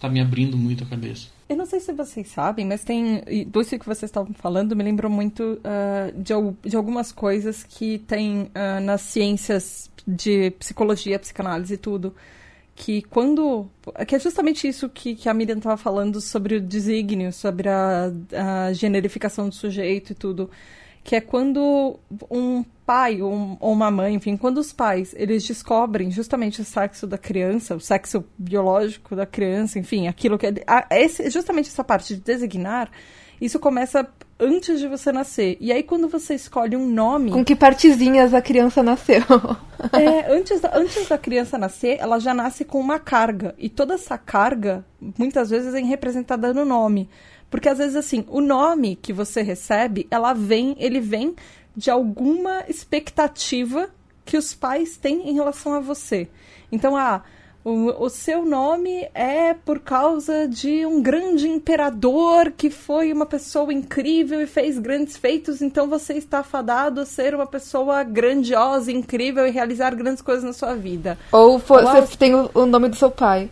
[0.00, 1.28] Tá me abrindo muito a cabeça.
[1.48, 3.22] Eu não sei se vocês sabem, mas tem.
[3.28, 6.34] Isso que vocês estavam falando me lembrou muito uh, de,
[6.68, 12.12] de algumas coisas que tem uh, nas ciências de psicologia, psicanálise e tudo.
[12.74, 13.68] Que quando.
[14.08, 18.10] Que é justamente isso que, que a Miriam estava falando sobre o desígnio, sobre a,
[18.32, 20.50] a generificação do sujeito e tudo
[21.08, 21.98] que é quando
[22.30, 27.16] um pai ou, uma mãe, enfim, quando os pais eles descobrem justamente o sexo da
[27.16, 30.54] criança, o sexo biológico da criança, enfim, aquilo que é,
[30.90, 32.90] esse, justamente essa parte de designar,
[33.40, 34.06] isso começa
[34.38, 35.56] antes de você nascer.
[35.62, 39.22] E aí quando você escolhe um nome, com que partezinhas a criança nasceu?
[39.94, 43.94] é, antes da, antes da criança nascer, ela já nasce com uma carga e toda
[43.94, 44.84] essa carga
[45.18, 47.08] muitas vezes é representada no nome.
[47.50, 51.34] Porque às vezes assim, o nome que você recebe, ela vem, ele vem
[51.76, 53.88] de alguma expectativa
[54.24, 56.28] que os pais têm em relação a você.
[56.70, 57.22] Então, ah,
[57.64, 63.72] o, o, seu nome é por causa de um grande imperador que foi uma pessoa
[63.72, 69.46] incrível e fez grandes feitos, então você está fadado a ser uma pessoa grandiosa, incrível
[69.46, 71.18] e realizar grandes coisas na sua vida.
[71.32, 73.50] Ou for, você tem o, o nome do seu pai.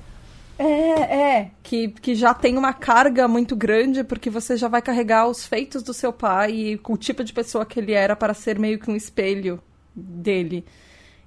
[0.58, 0.64] É,
[1.42, 5.44] é, que, que já tem uma carga muito grande, porque você já vai carregar os
[5.46, 8.78] feitos do seu pai e o tipo de pessoa que ele era para ser meio
[8.78, 9.62] que um espelho
[9.94, 10.64] dele.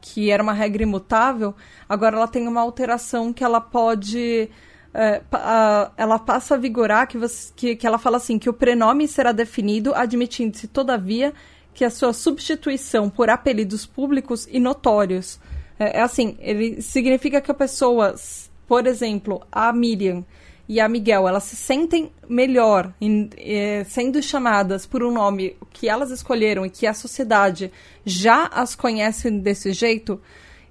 [0.00, 1.54] que era uma regra imutável,
[1.88, 4.50] agora ela tem uma alteração que ela pode.
[4.94, 8.52] é, a- ela passa a vigorar que, você, que, que ela fala assim: que o
[8.52, 11.32] prenome será definido, admitindo-se, todavia,
[11.74, 15.40] que a sua substituição por apelidos públicos e notórios.
[15.78, 18.14] É, é assim, ele significa que a pessoa,
[18.66, 20.24] por exemplo, a Miriam
[20.68, 25.88] e a Miguel, elas se sentem melhor em- eh, sendo chamadas por um nome que
[25.88, 27.70] elas escolheram e que a sociedade
[28.04, 30.20] já as conhece desse jeito,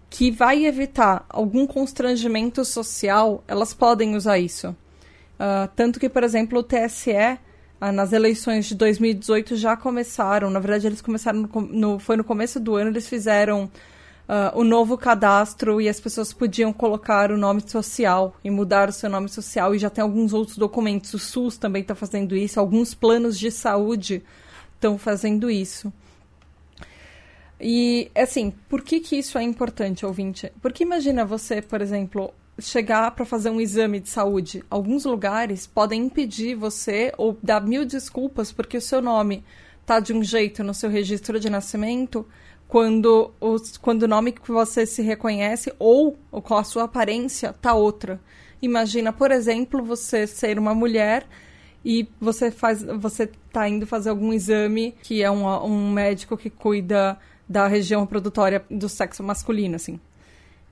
[0.10, 4.76] que vai evitar algum constrangimento social, elas podem usar isso.
[5.40, 7.40] Ah, tanto que, por exemplo, o TSE,
[7.90, 10.50] nas eleições de 2018, já começaram.
[10.50, 11.40] Na verdade, eles começaram.
[11.42, 13.72] No, no- foi no começo do ano, eles fizeram
[14.28, 18.92] ah, o novo cadastro e as pessoas podiam colocar o nome social e mudar o
[18.92, 19.74] seu nome social.
[19.74, 21.14] E já tem alguns outros documentos.
[21.14, 24.22] O SUS também está fazendo isso, alguns planos de saúde
[24.76, 25.92] estão fazendo isso.
[27.60, 30.52] E, assim, por que, que isso é importante, ouvinte?
[30.62, 34.64] Porque imagina você, por exemplo, chegar para fazer um exame de saúde.
[34.70, 39.44] Alguns lugares podem impedir você ou dar mil desculpas porque o seu nome
[39.86, 42.26] tá de um jeito no seu registro de nascimento
[42.68, 47.54] quando, os, quando o nome que você se reconhece ou, ou com a sua aparência
[47.54, 48.20] tá outra.
[48.62, 51.28] Imagina, por exemplo, você ser uma mulher
[51.84, 56.50] e você faz você tá indo fazer algum exame que é um, um médico que
[56.50, 57.18] cuida
[57.50, 60.00] da região reprodutória do sexo masculino, assim.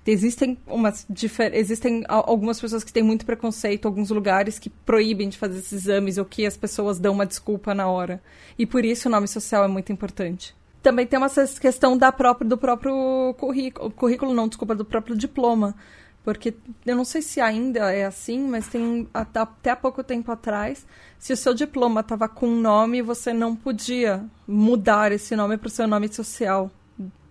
[0.06, 1.06] Existem umas
[1.54, 6.18] existem algumas pessoas que têm muito preconceito, alguns lugares que proíbem de fazer esses exames
[6.18, 8.22] ou que as pessoas dão uma desculpa na hora.
[8.58, 10.56] E por isso o nome social é muito importante.
[10.82, 15.76] Também tem uma questão da própria, do próprio currículo, currículo não, desculpa, do próprio diploma.
[16.24, 16.54] Porque
[16.86, 20.86] eu não sei se ainda é assim, mas tem até, até pouco tempo atrás,
[21.18, 25.68] se o seu diploma estava com um nome, você não podia mudar esse nome para
[25.68, 26.70] o seu nome social.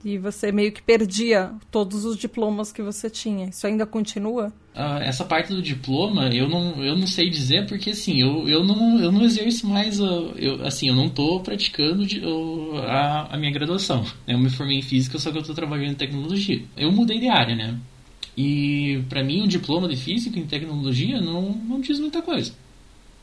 [0.05, 3.47] E você meio que perdia todos os diplomas que você tinha.
[3.49, 4.53] Isso ainda continua?
[4.75, 8.63] Ah, essa parte do diploma eu não, eu não sei dizer porque assim eu, eu,
[8.63, 10.05] não, eu não exerço mais ah,
[10.37, 14.83] eu, assim eu não estou praticando o- a, a minha graduação eu me formei em
[14.83, 17.77] física só que eu estou trabalhando em tecnologia eu mudei de área né
[18.37, 22.53] e para mim o diploma de física em tecnologia não, não diz muita coisa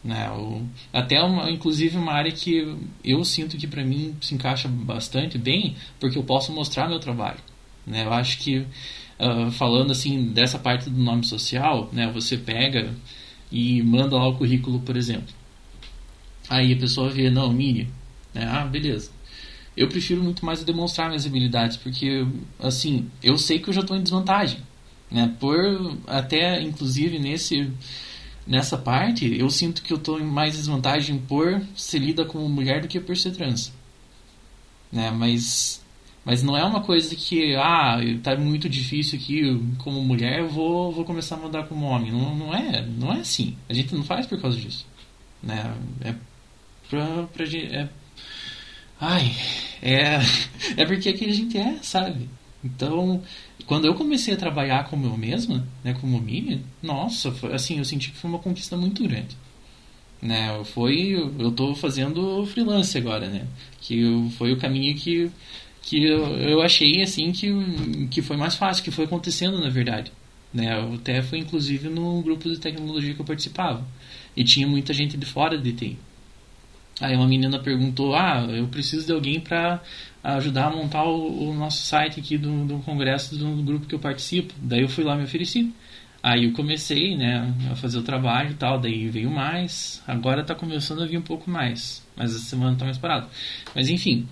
[0.06, 0.30] né?
[0.32, 0.64] O-
[0.94, 5.76] até uma, inclusive uma área que eu, sinto que para mim se encaixa bastante bem
[6.00, 7.40] porque eu posso mostrar meu trabalho
[7.88, 8.06] né?
[8.06, 8.66] eu acho que
[9.20, 12.10] ah, falando assim dessa parte do nome social né?
[12.14, 12.94] você pega
[13.52, 15.34] e manda lá o currículo por exemplo
[16.48, 17.88] aí a pessoa vê não Miriam
[18.32, 18.46] né?
[18.48, 19.10] ah beleza
[19.76, 22.26] eu prefiro muito mais demonstrar minhas habilidades porque
[22.60, 24.60] assim eu sei que eu já estou em desvantagem
[25.10, 25.34] né?
[25.40, 27.72] por até inclusive nesse
[28.46, 32.82] nessa parte, eu sinto que eu estou em mais desvantagem por ser lida como mulher
[32.82, 33.74] do que por ser trans.
[34.92, 35.12] Né?
[35.12, 35.84] Mas,
[36.24, 41.06] mas não é uma coisa que, ah, tá muito difícil aqui como mulher, vou, vou
[41.06, 42.12] começar a mudar como homem.
[42.12, 43.58] Não, não, é, não é assim.
[43.68, 44.86] A gente não faz por causa disso.
[45.42, 45.76] Né?
[46.02, 46.16] É
[46.90, 47.74] pra, pra gente.
[47.76, 47.90] É,
[49.00, 49.36] ai,
[49.82, 50.20] é,
[50.78, 52.30] é porque é que a gente é, sabe?
[52.66, 53.22] Então,
[53.68, 57.86] quando eu comecei a trabalhar como eu mesma, né, como Mimi, nossa, foi, assim, eu
[57.86, 59.38] senti que foi uma conquista muito grande.
[60.22, 63.46] Né, foi, eu tô fazendo freelance agora, né?
[63.80, 64.04] Que
[64.38, 65.30] foi o caminho que,
[65.84, 70.12] que eu, eu achei, assim, que, que foi mais fácil, que foi acontecendo, na verdade.
[70.52, 73.86] Né, até foi, inclusive, no grupo de tecnologia que eu participava.
[74.36, 75.98] E tinha muita gente de fora de TI.
[77.02, 79.82] Aí uma menina perguntou: Ah, eu preciso de alguém para
[80.24, 84.00] ajudar a montar o, o, nosso site aqui do, do congresso do, grupo que eu
[84.00, 84.54] participo.
[84.58, 85.74] Daí eu fui lá me ofereci.
[86.24, 88.80] Aí eu comecei, né, a fazer o trabalho e tal.
[88.80, 90.02] Daí veio mais.
[90.08, 92.04] Agora está começando a vir um pouco mais.
[92.16, 93.28] Mas essa semana está mais parado.
[93.76, 94.28] Mas enfim.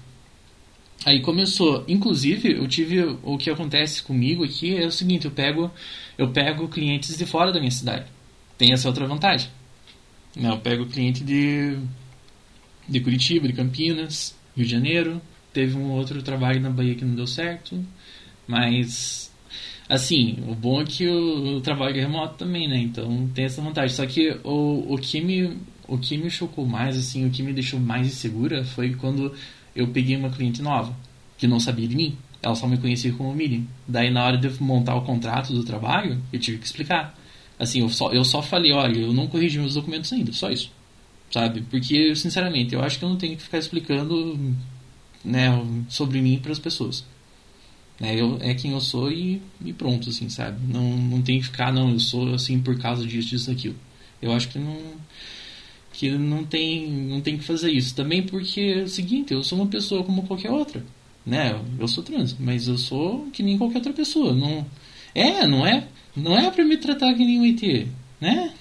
[1.06, 1.84] Aí começou.
[1.88, 5.70] Inclusive, eu tive o que acontece comigo aqui é o seguinte: eu pego,
[6.18, 8.06] eu pego clientes de fora da minha cidade.
[8.58, 9.50] Tem essa outra vantagem.
[10.36, 11.78] Né, eu pego cliente de
[12.88, 15.22] de Curitiba, de Campinas, Rio de Janeiro.
[15.54, 17.84] Teve um outro trabalho na Bahia que não deu certo.
[18.48, 19.32] Mas,
[19.88, 22.78] assim, o bom é que o, o trabalho é remoto também, né?
[22.78, 23.96] Então tem essa vantagem.
[23.96, 27.54] Só que o, o, que me, o que me chocou mais, assim, o que me
[27.54, 29.34] deixou mais insegura foi quando
[29.76, 30.96] eu peguei uma cliente nova,
[31.38, 32.18] que não sabia de mim.
[32.42, 33.64] Ela só me conhecia como Miriam.
[33.88, 37.18] Daí, na hora de montar o contrato do trabalho, eu tive que explicar.
[37.58, 40.72] Assim, eu só, eu só falei, olha, eu não corrigi meus documentos ainda, só isso
[41.34, 41.62] sabe?
[41.62, 44.56] Porque, sinceramente, eu acho que eu não tenho que ficar explicando
[45.26, 45.50] né,
[45.90, 47.04] sobre mim para as pessoas.
[48.00, 50.60] Né, eu, é quem eu sou e, e, pronto, assim, sabe?
[50.72, 53.76] Não, não tem que ficar, não, eu sou assim por causa disso, disso, daquilo.
[54.22, 54.78] Eu acho que não
[55.92, 59.60] que não tem não tem que fazer isso também porque é o seguinte eu sou
[59.60, 60.84] uma pessoa como qualquer outra
[61.24, 64.66] né eu sou trans mas eu sou que nem qualquer outra pessoa não
[65.14, 67.88] é não é não é para me tratar que nem um ET
[68.20, 68.52] né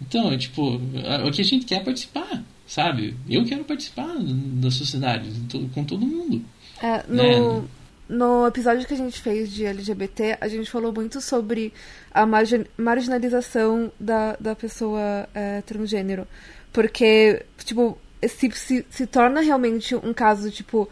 [0.00, 3.16] então, é tipo, o que a gente quer é participar, sabe?
[3.28, 5.30] Eu quero participar da sociedade,
[5.74, 6.42] com todo mundo.
[6.82, 7.68] É, no, né?
[8.08, 11.72] no episódio que a gente fez de LGBT, a gente falou muito sobre
[12.12, 16.26] a margin, marginalização da, da pessoa é, transgênero.
[16.72, 20.88] Porque, tipo, se, se, se torna realmente um caso, tipo,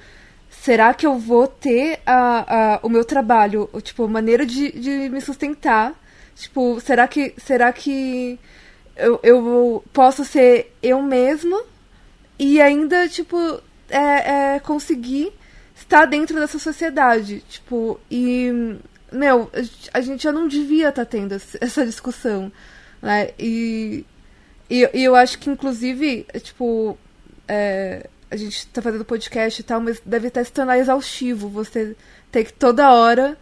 [0.50, 5.20] será que eu vou ter a, a, o meu trabalho, tipo, maneira de, de me
[5.20, 5.94] sustentar?
[6.36, 8.38] Tipo, será que, será que
[8.98, 11.62] eu, eu posso ser eu mesma
[12.38, 13.36] e ainda, tipo,
[13.88, 15.32] é, é, conseguir
[15.74, 17.42] estar dentro dessa sociedade.
[17.48, 18.76] Tipo, e.
[19.10, 19.50] Meu,
[19.94, 22.52] a gente já não devia estar tá tendo essa discussão.
[23.00, 23.30] Né?
[23.38, 24.04] E,
[24.68, 26.98] e, e eu acho que, inclusive, tipo.
[27.46, 31.96] É, a gente está fazendo podcast e tal, mas deve estar se tornar exaustivo você
[32.30, 33.38] ter que toda hora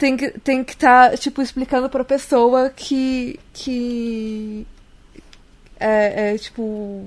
[0.00, 4.66] tem que tem que estar tá, tipo explicando para a pessoa que que
[5.78, 7.06] é, é, tipo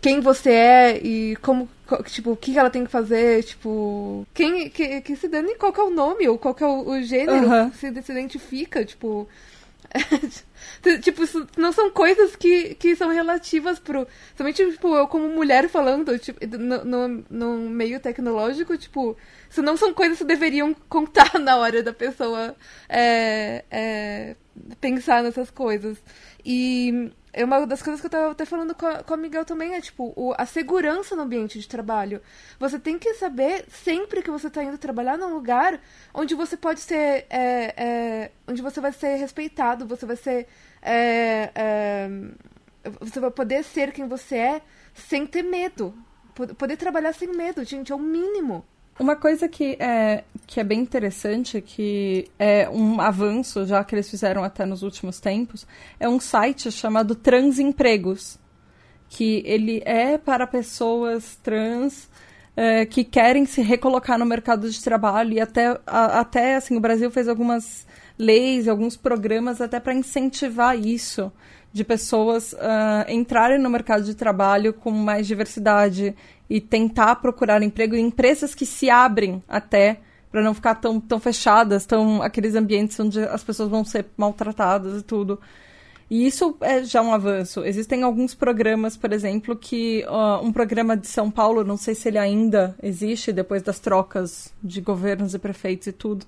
[0.00, 1.68] quem você é e como
[2.06, 5.80] tipo o que ela tem que fazer tipo quem que, que se dane qual que
[5.80, 7.70] é o nome ou qual que é o, o gênero uhum.
[7.70, 9.28] que se, se identifica tipo
[11.02, 14.06] tipo, isso não são coisas que, que são relativas pro.
[14.36, 19.16] Somente, tipo, eu como mulher falando, tipo, no, no, no, meio tecnológico, tipo,
[19.48, 22.54] isso não são coisas que deveriam contar na hora da pessoa
[22.88, 24.36] é, é,
[24.80, 25.98] pensar nessas coisas.
[26.44, 29.74] E é uma das coisas que eu tava até falando com a, com Miguel também
[29.74, 32.20] é, tipo, o, a segurança no ambiente de trabalho.
[32.58, 35.80] Você tem que saber, sempre que você tá indo trabalhar num lugar
[36.14, 37.26] onde você pode ser.
[37.30, 40.46] É, é, onde você vai ser respeitado, você vai ser.
[40.82, 42.08] É, é
[43.00, 44.62] você vai poder ser quem você é
[44.94, 45.94] sem ter medo.
[46.56, 48.64] Poder trabalhar sem medo, gente, é o mínimo.
[48.98, 54.10] Uma coisa que é, que é bem interessante, que é um avanço, já que eles
[54.10, 55.66] fizeram até nos últimos tempos,
[56.00, 58.38] é um site chamado Transempregos,
[59.08, 62.08] que ele é para pessoas trans
[62.56, 66.80] é, que querem se recolocar no mercado de trabalho e até, a, até assim, o
[66.80, 67.86] Brasil fez algumas
[68.18, 71.32] leis, alguns programas até para incentivar isso
[71.72, 76.14] de pessoas uh, entrarem no mercado de trabalho com mais diversidade
[76.48, 80.00] e tentar procurar emprego em empresas que se abrem até
[80.30, 85.00] para não ficar tão, tão fechadas, tão aqueles ambientes onde as pessoas vão ser maltratadas
[85.00, 85.38] e tudo.
[86.10, 87.62] E isso é já um avanço.
[87.64, 92.08] Existem alguns programas, por exemplo, que uh, um programa de São Paulo, não sei se
[92.08, 96.24] ele ainda existe depois das trocas de governos e prefeitos e tudo,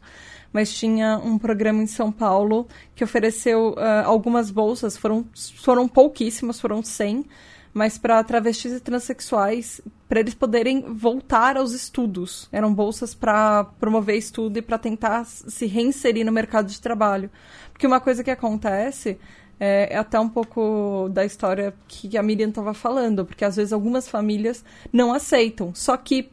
[0.53, 5.25] mas tinha um programa em São Paulo que ofereceu uh, algumas bolsas, foram,
[5.57, 7.25] foram pouquíssimas, foram 100,
[7.73, 12.49] mas para travestis e transexuais, para eles poderem voltar aos estudos.
[12.51, 17.31] Eram bolsas para promover estudo e para tentar se reinserir no mercado de trabalho.
[17.73, 19.19] Porque uma coisa que acontece
[19.61, 23.73] é, é até um pouco da história que a Miriam estava falando, porque às vezes
[23.73, 25.73] algumas famílias não aceitam.
[25.73, 26.29] Só que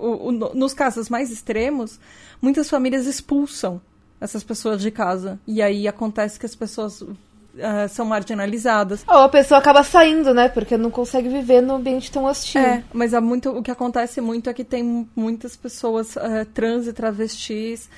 [0.00, 1.98] o, o, nos casos mais extremos,
[2.40, 3.80] muitas famílias expulsam
[4.20, 5.38] essas pessoas de casa.
[5.46, 9.04] E aí acontece que as pessoas uh, são marginalizadas.
[9.06, 10.48] Ou a pessoa acaba saindo, né?
[10.48, 12.60] Porque não consegue viver num ambiente tão hostil.
[12.60, 16.86] É, mas há muito, o que acontece muito é que tem muitas pessoas uh, trans
[16.86, 17.88] e travestis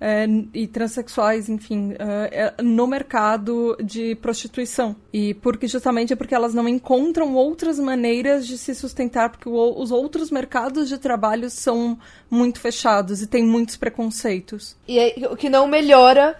[0.00, 4.94] é, e transexuais, enfim, é, no mercado de prostituição.
[5.12, 9.80] E porque justamente é porque elas não encontram outras maneiras de se sustentar, porque o,
[9.80, 11.98] os outros mercados de trabalho são
[12.30, 14.76] muito fechados e tem muitos preconceitos.
[14.86, 16.36] E é, o que não melhora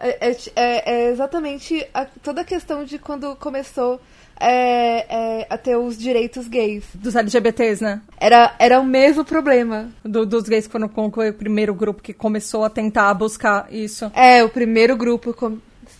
[0.00, 4.00] é, é, é exatamente a, toda a questão de quando começou
[4.38, 6.84] é, é, a ter os direitos gays.
[6.94, 8.00] Dos LGBTs, né?
[8.18, 9.90] Era, era o mesmo problema.
[10.04, 14.10] Do, dos gays que foram com o primeiro grupo que começou a tentar buscar isso.
[14.14, 15.34] É, o primeiro grupo,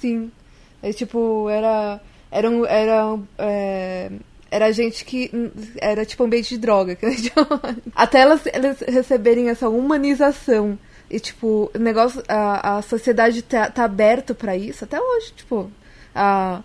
[0.00, 0.30] sim.
[0.82, 2.00] É, tipo, era.
[2.30, 2.66] Era um.
[2.66, 4.10] Era, é,
[4.50, 5.30] era gente que.
[5.78, 6.98] Era tipo um ambiente de droga.
[7.94, 10.78] Até elas, elas receberem essa humanização.
[11.08, 12.22] E, tipo, o negócio.
[12.26, 15.32] A, a sociedade tá, tá aberto para isso até hoje.
[15.36, 15.70] Tipo,
[16.14, 16.62] a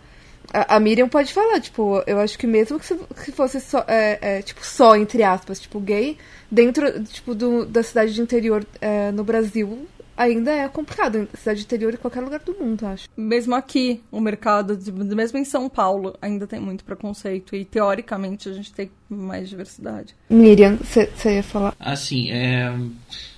[0.53, 4.41] a, Miriam pode falar, tipo, eu acho que mesmo que, se, fosse só, é, é,
[4.41, 6.17] tipo, só, entre aspas, tipo, gay,
[6.49, 9.87] dentro, tipo, do, da cidade de interior é, no Brasil,
[10.17, 11.27] ainda é complicado.
[11.37, 13.07] Cidade de interior em qualquer lugar do mundo, acho.
[13.15, 14.77] Mesmo aqui, o mercado,
[15.15, 17.55] mesmo em São Paulo, ainda tem muito preconceito.
[17.55, 20.15] E, teoricamente, a gente tem mais diversidade.
[20.29, 21.75] Miriam, você ia falar?
[21.79, 22.75] Assim, é...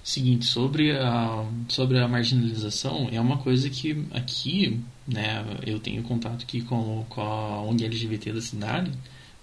[0.03, 5.43] Seguinte, sobre a, sobre a marginalização, é uma coisa que aqui né?
[5.65, 8.91] Eu tenho contato aqui com, com a ONG LGBT da cidade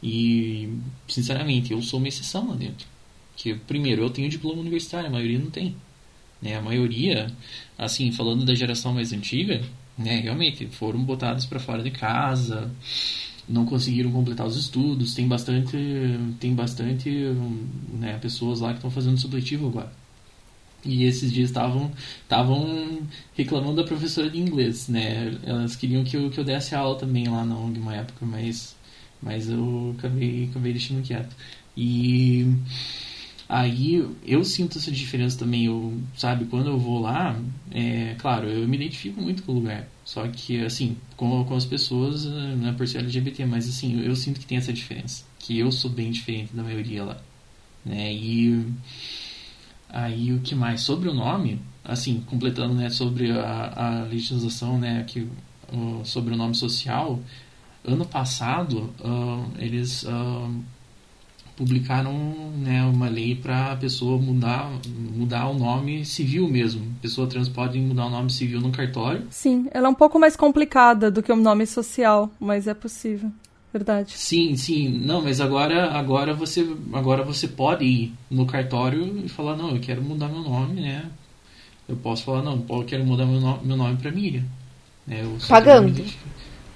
[0.02, 0.68] e,
[1.08, 2.86] sinceramente, eu sou uma exceção lá dentro.
[3.34, 5.76] Que, primeiro, eu tenho diploma universitário, a maioria não tem.
[6.40, 6.56] Né?
[6.56, 7.26] A maioria,
[7.78, 9.62] assim, falando da geração mais antiga,
[9.96, 12.70] né, realmente foram botados para fora de casa,
[13.48, 15.76] não conseguiram completar os estudos, tem bastante,
[16.40, 17.10] tem bastante
[17.92, 19.92] né, pessoas lá que estão fazendo supletivo agora.
[20.84, 21.90] E esses dias estavam
[22.22, 23.00] estavam
[23.34, 25.36] reclamando da professora de inglês, né?
[25.44, 28.76] Elas queriam que eu, que eu desse aula também lá na ONG uma época, mas,
[29.20, 31.34] mas eu acabei, acabei deixando quieto.
[31.76, 32.46] E
[33.48, 36.46] aí eu sinto essa diferença também, eu, sabe?
[36.46, 37.38] Quando eu vou lá,
[37.70, 39.88] é claro, eu me identifico muito com o lugar.
[40.04, 44.16] Só que, assim, com, com as pessoas, né, por ser LGBT, mas assim, eu, eu
[44.16, 45.24] sinto que tem essa diferença.
[45.38, 47.20] Que eu sou bem diferente da maioria lá.
[47.84, 48.12] Né?
[48.12, 48.64] E
[49.88, 50.82] Aí o que mais?
[50.82, 55.28] Sobre o nome, assim, completando né, sobre a, a legislação, né, que,
[56.04, 57.20] sobre o nome social,
[57.84, 60.64] ano passado uh, eles uh,
[61.56, 62.12] publicaram
[62.56, 66.82] né, uma lei para a pessoa mudar, mudar o nome civil mesmo.
[67.00, 69.26] pessoa trans pode mudar o nome civil no cartório.
[69.30, 73.30] Sim, ela é um pouco mais complicada do que o nome social, mas é possível
[73.76, 74.12] verdade.
[74.12, 74.88] Sim, sim.
[74.88, 79.80] Não, mas agora, agora você, agora você pode ir no cartório e falar não, eu
[79.80, 81.04] quero mudar meu nome, né?
[81.88, 84.44] Eu posso falar não, eu quero mudar meu nome, meu nome para Miriam.
[85.06, 85.22] Né?
[85.48, 86.04] pagando.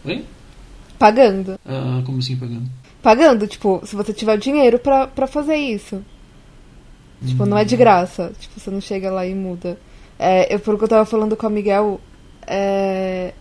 [0.05, 0.25] Oi?
[0.99, 1.59] Pagando.
[1.65, 2.71] Uh, como assim pagando?
[3.03, 6.05] Pagando, tipo, se você tiver dinheiro pra, pra fazer isso.
[7.25, 7.47] Tipo, hum.
[7.47, 7.79] não é de hum.
[7.79, 8.33] graça.
[8.39, 9.79] Tipo, você não chega lá e muda.
[10.19, 11.99] É, eu, por que eu tava falando com a Miguel,
[12.47, 13.33] é,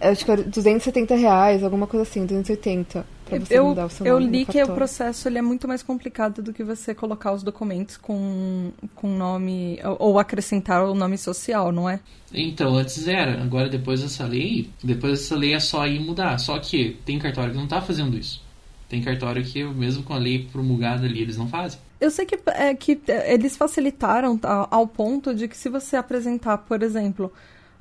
[0.00, 4.06] acho que era 270 reais, alguma coisa assim, 280 pra você eu, mudar o seu
[4.06, 7.42] Eu li que o processo ele é muito mais complicado do que você colocar os
[7.42, 11.98] documentos com, com nome, ou, ou acrescentar o nome social, não é?
[12.32, 13.42] Então, antes era.
[13.42, 16.38] Agora, depois dessa lei, depois dessa lei é só ir mudar.
[16.38, 18.45] Só que tem cartório que não tá fazendo isso.
[18.88, 21.78] Tem cartório que, mesmo com a lei promulgada ali, eles não fazem.
[22.00, 24.38] Eu sei que, é, que eles facilitaram
[24.70, 27.32] ao ponto de que se você apresentar, por exemplo,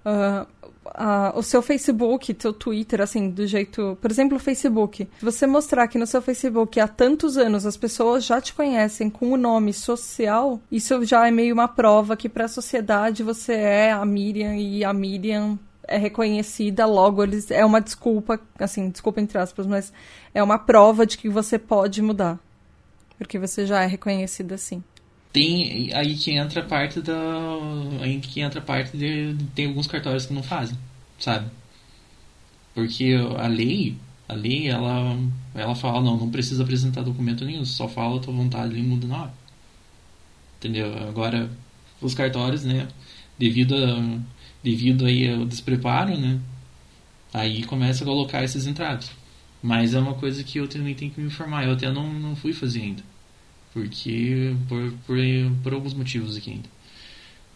[0.06, 0.48] uh,
[0.86, 3.98] uh, o seu Facebook, seu Twitter, assim, do jeito.
[4.02, 5.08] Por exemplo, o Facebook.
[5.20, 9.10] Se você mostrar que no seu Facebook há tantos anos as pessoas já te conhecem
[9.10, 13.54] com o nome social, isso já é meio uma prova que para a sociedade você
[13.54, 19.22] é a Miriam e a Miriam é reconhecida, logo eles é uma desculpa, assim, desculpa
[19.22, 19.94] entre aspas, mas
[20.34, 22.40] é uma prova de que você pode mudar.
[23.18, 24.84] Porque você já é reconhecida assim.
[25.32, 27.14] Tem aí que entra a parte da
[28.02, 30.78] aí que entra a parte de tem alguns cartórios que não fazem
[31.20, 31.50] sabe?
[32.74, 35.18] Porque a lei a lei ela
[35.54, 39.08] ela fala não não precisa apresentar documento nenhum só fala a tua vontade e muda
[39.08, 39.34] na hora.
[40.58, 40.94] Entendeu?
[41.08, 41.50] Agora
[42.02, 42.88] os cartórios né
[43.38, 44.20] devido a,
[44.66, 46.40] devido aí ao despreparo né
[47.34, 49.10] aí começa a colocar esses entraves
[49.64, 52.36] mas é uma coisa que eu também tenho que me informar eu até não, não
[52.36, 53.16] fui fazer ainda
[53.76, 55.18] porque por, por,
[55.62, 56.70] por alguns motivos aqui ainda.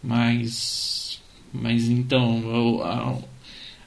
[0.04, 1.22] Mas,
[1.54, 3.18] mas então, a,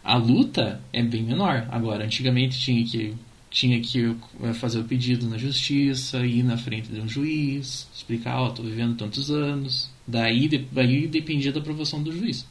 [0.03, 1.68] a luta é bem menor.
[1.70, 3.14] Agora, antigamente tinha que
[3.51, 8.41] tinha que eh, fazer o pedido na justiça, ir na frente de um juiz, explicar,
[8.41, 9.91] ó, oh, tô vivendo tantos anos.
[10.07, 12.47] Daí, daí dependia da aprovação do juiz.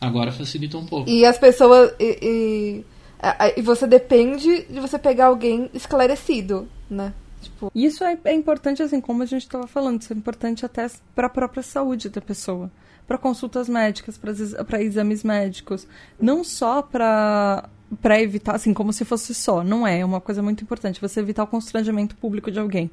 [0.00, 1.08] Agora facilita um pouco.
[1.08, 1.92] E as pessoas.
[2.00, 7.12] E, e, e você depende de você pegar alguém esclarecido, né?
[7.40, 7.70] Tipo...
[7.74, 11.26] Isso é, é importante, assim, como a gente estava falando, isso é importante até para
[11.26, 12.70] a própria saúde da pessoa.
[13.06, 15.86] Para consultas médicas, para exames médicos.
[16.20, 17.68] Não só para
[18.00, 19.64] para evitar, assim, como se fosse só.
[19.64, 21.00] Não é, é uma coisa muito importante.
[21.00, 22.88] Você evitar o constrangimento público de alguém.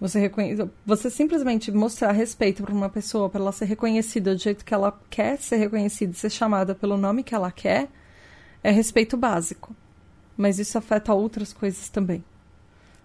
[0.00, 0.56] Você, reconhe...
[0.86, 4.98] você simplesmente mostrar respeito para uma pessoa, para ela ser reconhecida do jeito que ela
[5.10, 7.88] quer ser reconhecida, ser chamada pelo nome que ela quer,
[8.62, 9.74] é respeito básico.
[10.36, 12.24] Mas isso afeta outras coisas também.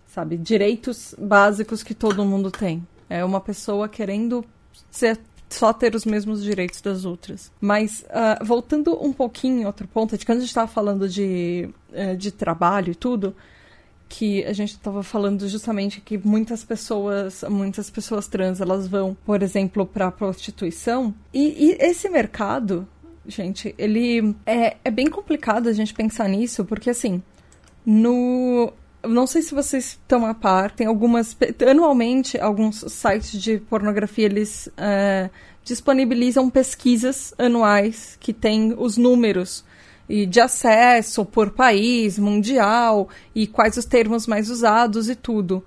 [0.06, 0.38] Sabe?
[0.38, 2.88] Direitos básicos que todo mundo tem.
[3.10, 4.46] É uma pessoa querendo
[4.92, 5.20] ser
[5.50, 7.52] só ter os mesmos direitos das outras.
[7.60, 12.16] Mas, uh, voltando um pouquinho, outro ponto, de quando a gente estava falando de, uh,
[12.18, 13.36] de trabalho e tudo,
[14.08, 19.42] que a gente estava falando justamente que muitas pessoas, muitas pessoas trans, elas vão, por
[19.42, 21.14] exemplo, para prostituição.
[21.34, 22.88] E, e, esse mercado,
[23.28, 27.24] gente, ele é, é bem complicado a gente pensar nisso, porque assim,
[27.86, 28.72] no
[29.08, 31.36] não sei se vocês estão a par, tem algumas.
[31.70, 35.30] Anualmente, alguns sites de pornografia eles é,
[35.64, 39.66] disponibilizam pesquisas anuais que têm os números
[40.08, 45.64] e de acesso por país, mundial, e quais os termos mais usados e tudo.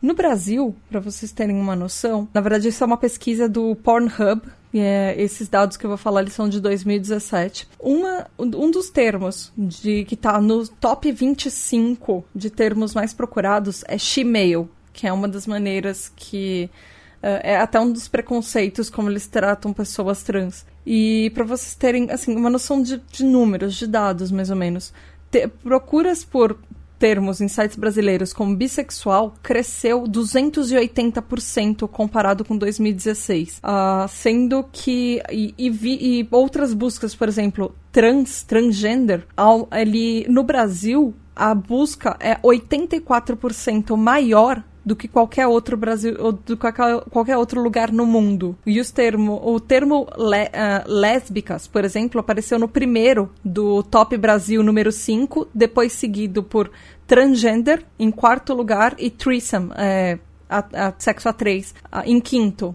[0.00, 4.42] No Brasil, para vocês terem uma noção, na verdade isso é uma pesquisa do Pornhub,
[4.74, 7.68] e é, esses dados que eu vou falar eles são de 2017.
[7.78, 13.96] Uma, um dos termos de que está no top 25 de termos mais procurados é
[13.96, 16.68] shemale, que é uma das maneiras que
[17.22, 20.66] é até um dos preconceitos como eles tratam pessoas trans.
[20.84, 24.92] E para vocês terem assim uma noção de, de, números, de dados mais ou menos,
[25.30, 26.58] te, procuras por
[26.98, 33.56] termos em sites brasileiros como bissexual cresceu 280% comparado com 2016.
[33.56, 35.20] Uh, ah, sendo que.
[35.28, 41.52] E, e, vi, e, outras buscas, por exemplo, trans, transgender, ao, ali, no Brasil, a
[41.54, 46.66] busca é 84% maior do que qualquer outro Brasil ou do que
[47.10, 48.56] qualquer outro lugar no mundo.
[48.66, 54.16] E os termo, o termo le, uh, lésbicas, por exemplo, apareceu no primeiro do Top
[54.16, 56.70] Brasil número 5, depois seguido por
[57.06, 60.18] transgender em quarto lugar e threesome, é,
[60.48, 62.74] a, a, sexo a três, a, em quinto.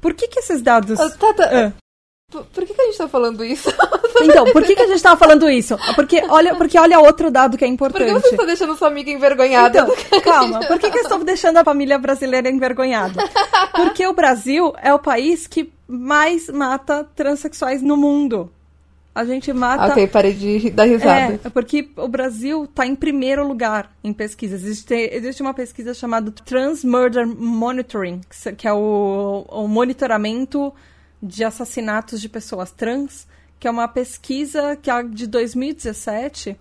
[0.00, 0.98] Por que que esses dados...
[0.98, 1.68] Uh, tá, tá.
[1.68, 1.87] Uh.
[2.30, 3.72] Por, por que, que, a gente tá falando isso?
[4.20, 5.78] Então, por que, que a gente tava falando isso?
[5.94, 8.10] Porque olha, porque olha outro dado que é importante.
[8.10, 9.78] Por que você está deixando sua amiga envergonhada?
[9.78, 13.14] Então, calma, por que, que eu estou deixando a família brasileira envergonhada?
[13.76, 18.50] Porque o Brasil é o país que mais mata transexuais no mundo.
[19.14, 19.92] A gente mata.
[19.92, 21.40] Ok, parei de dar risada.
[21.44, 24.64] É, porque o Brasil está em primeiro lugar em pesquisas.
[24.64, 28.20] Existe, existe uma pesquisa chamada Trans Murder Monitoring,
[28.56, 30.74] que é o, o monitoramento
[31.22, 33.26] de assassinatos de pessoas trans,
[33.58, 36.56] que é uma pesquisa que é de 2017,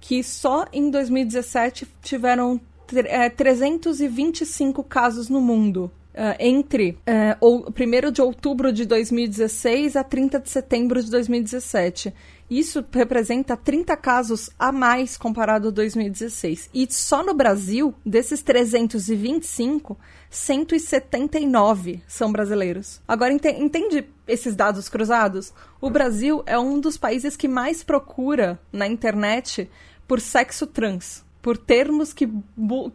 [0.00, 2.60] que só em 2017 tiveram
[2.94, 5.90] é, 325 casos no mundo.
[6.14, 12.14] Uh, entre uh, o 1 de outubro de 2016 a 30 de setembro de 2017.
[12.48, 16.70] Isso representa 30 casos a mais comparado a 2016.
[16.72, 19.98] E só no Brasil, desses 325,
[20.30, 23.00] 179 são brasileiros.
[23.06, 25.52] Agora, entende esses dados cruzados?
[25.80, 29.68] O Brasil é um dos países que mais procura na internet
[30.06, 32.28] por sexo trans, por termos que,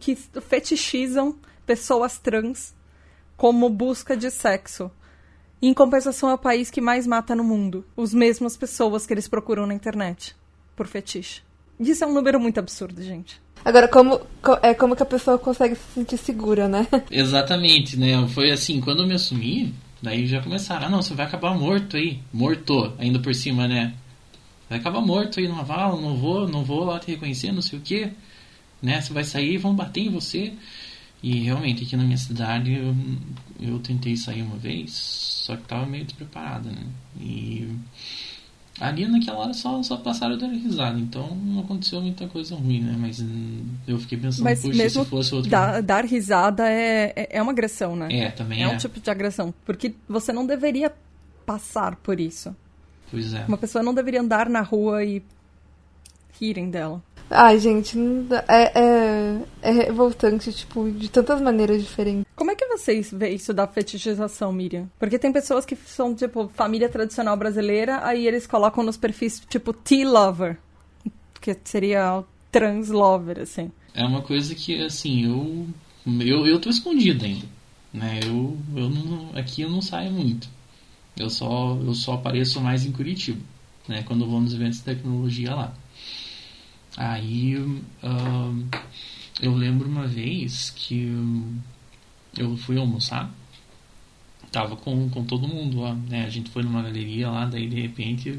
[0.00, 1.36] que fetichizam
[1.66, 2.74] pessoas trans
[3.36, 4.90] como busca de sexo.
[5.62, 7.84] Em compensação, é o país que mais mata no mundo.
[7.96, 10.34] Os mesmas pessoas que eles procuram na internet
[10.74, 11.40] por fetiche.
[11.78, 13.40] Isso é um número muito absurdo, gente.
[13.64, 14.20] Agora, como,
[14.60, 16.88] é como que a pessoa consegue se sentir segura, né?
[17.08, 18.26] Exatamente, né?
[18.34, 21.96] Foi assim, quando eu me assumi, daí já começaram, ah não, você vai acabar morto
[21.96, 22.18] aí.
[22.32, 23.94] Morto, ainda por cima, né?
[24.68, 27.78] Vai acabar morto aí no vala, não vou, não vou lá te reconhecer, não sei
[27.78, 28.10] o que.
[28.82, 29.00] Né?
[29.00, 30.54] Você vai sair e vão bater em você.
[31.22, 32.94] E realmente aqui na minha cidade eu,
[33.60, 36.84] eu tentei sair uma vez, só que tava meio despreparado, né?
[37.20, 37.68] E
[38.80, 42.96] Ali naquela hora só, só passaram dando risada, então não aconteceu muita coisa ruim, né?
[42.98, 43.22] Mas
[43.86, 45.50] eu fiquei pensando, Mas puxa, mesmo se fosse outro.
[45.50, 48.08] Dar, dar risada é, é, é uma agressão, né?
[48.10, 48.64] É, também é.
[48.64, 49.52] É um tipo de agressão.
[49.64, 50.92] Porque você não deveria
[51.44, 52.56] passar por isso.
[53.10, 53.44] Pois é.
[53.46, 55.22] Uma pessoa não deveria andar na rua e
[56.40, 57.00] rirem dela.
[57.34, 57.98] Ai, gente,
[58.46, 62.26] é, é, é revoltante, tipo, de tantas maneiras diferentes.
[62.36, 64.88] Como é que vocês veem isso da fetichização, Miriam?
[64.98, 69.72] Porque tem pessoas que são, tipo, família tradicional brasileira, aí eles colocam nos perfis, tipo,
[69.72, 70.58] T-lover.
[71.40, 73.72] Que seria o trans lover, assim.
[73.94, 75.66] É uma coisa que, assim, eu.
[76.20, 77.46] Eu, eu tô escondido ainda.
[77.92, 78.20] Né?
[78.24, 80.48] Eu, eu não, aqui eu não saio muito.
[81.16, 83.40] Eu só, eu só apareço mais em Curitiba.
[83.88, 84.02] Né?
[84.02, 85.74] Quando eu vou nos eventos de tecnologia lá.
[86.96, 87.56] Aí.
[88.02, 88.68] ahn,
[89.40, 91.10] eu lembro uma vez que
[92.36, 93.30] eu fui almoçar.
[94.50, 96.24] Tava com, com todo mundo lá, né?
[96.26, 98.38] A gente foi numa galeria lá, daí de repente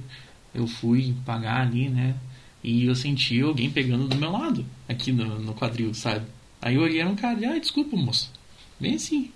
[0.53, 2.15] eu fui pagar ali, né?
[2.63, 6.25] E eu senti alguém pegando do meu lado, aqui no, no quadril, sabe?
[6.61, 8.31] Aí eu olhei era um cara, e, ah, desculpa, moço.
[8.79, 9.31] Bem assim.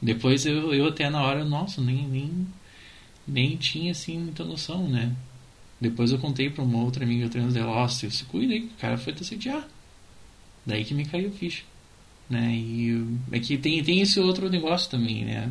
[0.00, 2.46] Depois eu, eu até na hora, nossa, nem, nem,
[3.26, 5.14] nem tinha assim muita noção, né?
[5.80, 9.12] Depois eu contei pra uma outra amiga trans dela, ó, se aí, o cara foi
[9.12, 9.68] te assediar.
[10.64, 11.62] Daí que me caiu ficha.
[12.28, 12.54] Né?
[12.54, 15.50] E é que tem, tem esse outro negócio também, né?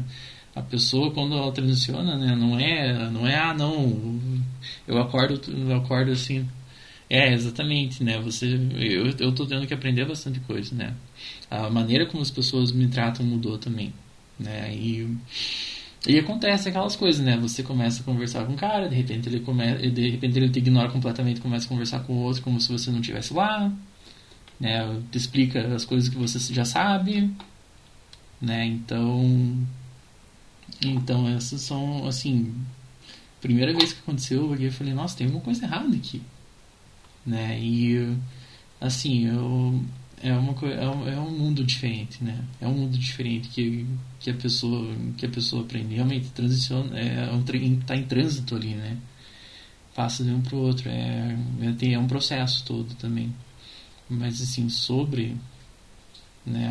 [0.55, 4.19] A pessoa quando ela transiciona, né, não é, não é ah, não,
[4.88, 6.47] eu acordo, eu acordo assim.
[7.09, 8.19] É, exatamente, né?
[8.21, 10.93] Você eu, eu tô tendo que aprender bastante coisa, né?
[11.49, 13.93] A maneira como as pessoas me tratam mudou também,
[14.39, 14.73] né?
[14.76, 15.07] E
[16.07, 17.37] e acontece aquelas coisas, né?
[17.37, 19.89] Você começa a conversar com um cara, de repente ele come...
[19.89, 22.91] de repente ele te ignora completamente, começa a conversar com o outro como se você
[22.91, 23.71] não estivesse lá,
[24.59, 25.01] né?
[25.11, 27.31] Te explica as coisas que você já sabe,
[28.41, 28.65] né?
[28.65, 29.57] Então,
[30.81, 32.53] então essas são assim,
[33.41, 36.21] primeira vez que aconteceu, eu falei, nossa, tem alguma coisa errada aqui,
[37.25, 37.59] né?
[37.59, 38.15] E
[38.79, 39.81] assim, eu
[40.21, 42.43] é uma é é um mundo diferente, né?
[42.59, 43.85] É um mundo diferente que,
[44.26, 48.55] que a pessoa que a pessoa aprende realmente transiciona, é um tre- tá em trânsito
[48.55, 48.97] ali, né?
[49.95, 51.38] Passa de um pro outro, é
[51.82, 53.34] é, é um processo todo também.
[54.09, 55.38] Mas assim, sobre
[56.45, 56.69] né,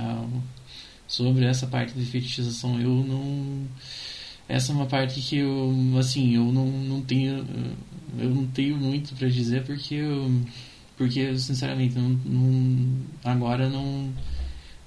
[1.06, 3.66] sobre essa parte de fetichização, eu não
[4.48, 7.46] essa é uma parte que eu assim, eu não, não tenho
[8.18, 10.30] eu não tenho muito para dizer porque eu
[10.96, 14.12] porque sinceramente não, não- agora não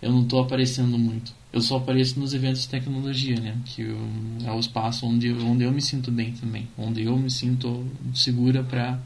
[0.02, 3.58] eu não tô aparecendo muito eu só apareço nos eventos de tecnologia né?
[3.66, 3.98] Que eu,
[4.46, 6.68] é o espaço onde eu- onde eu me sinto bem também.
[6.78, 9.00] Onde eu me sinto segura para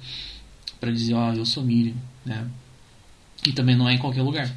[0.80, 2.50] para dizer ó eu sou Miriam né?
[3.48, 4.48] E também não é em qualquer lugar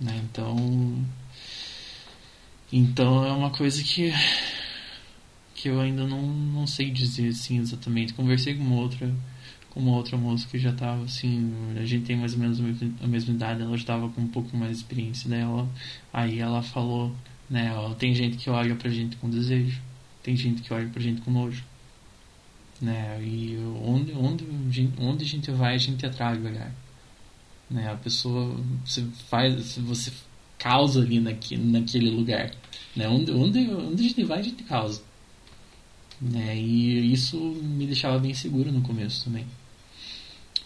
[0.00, 0.20] né?
[0.24, 1.04] Então
[2.72, 4.12] então é uma coisa que
[5.54, 8.14] que eu ainda não, não sei dizer assim exatamente.
[8.14, 9.14] Conversei com uma outra
[9.78, 13.34] uma outra moça que já estava assim, a gente tem mais ou menos a mesma,
[13.34, 15.68] idade, ela já estava com um pouco mais de experiência dela.
[16.12, 17.14] Aí ela falou,
[17.48, 19.80] né, ó, tem gente que olha pra gente com desejo,
[20.22, 21.64] tem gente que olha pra gente com nojo.
[22.80, 23.22] Né?
[23.22, 26.74] E onde onde onde a gente vai, a gente atrai o olhar.
[27.70, 27.92] Né?
[27.92, 30.10] A pessoa você faz, você
[30.58, 32.50] causa ali naque, naquele lugar,
[32.96, 33.06] né?
[33.08, 35.02] Onde onde onde a gente vai, a gente causa
[36.20, 36.56] né?
[36.56, 39.46] E isso me deixava bem seguro no começo também.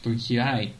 [0.05, 0.73] Porque, ai,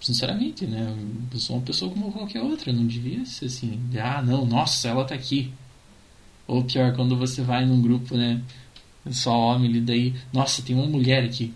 [0.00, 0.96] sinceramente, né?
[1.32, 3.80] Eu sou uma pessoa como qualquer outra, não devia ser assim.
[4.00, 5.52] Ah, não, nossa, ela tá aqui.
[6.46, 8.40] Ou pior, quando você vai num grupo, né?
[9.10, 11.52] Só homem, e daí, nossa, tem uma mulher aqui.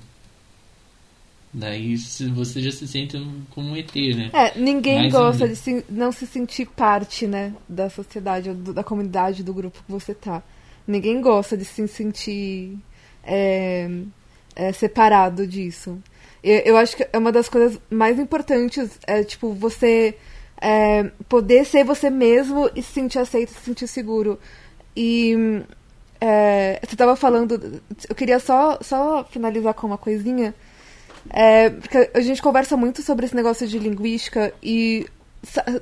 [1.53, 3.17] Daí você já se sente
[3.51, 4.31] como um ET, né?
[4.35, 9.43] É, ninguém Mais gosta de se- não se sentir parte, né, da sociedade, da comunidade,
[9.43, 10.43] do grupo que você tá.
[10.87, 12.77] Ninguém gosta de se sentir
[13.25, 13.89] é,
[14.55, 15.99] é, separado disso.
[16.51, 20.17] Eu, acho que é uma das coisas mais importantes, é, tipo, você
[20.61, 24.39] é, poder ser você mesmo e se sentir aceito, se sentir seguro.
[24.97, 25.63] E
[26.21, 30.55] é, você tava falando, eu queria só, só finalizar com uma coisinha.
[31.31, 35.07] É, porque a gente conversa muito sobre esse negócio de linguística e.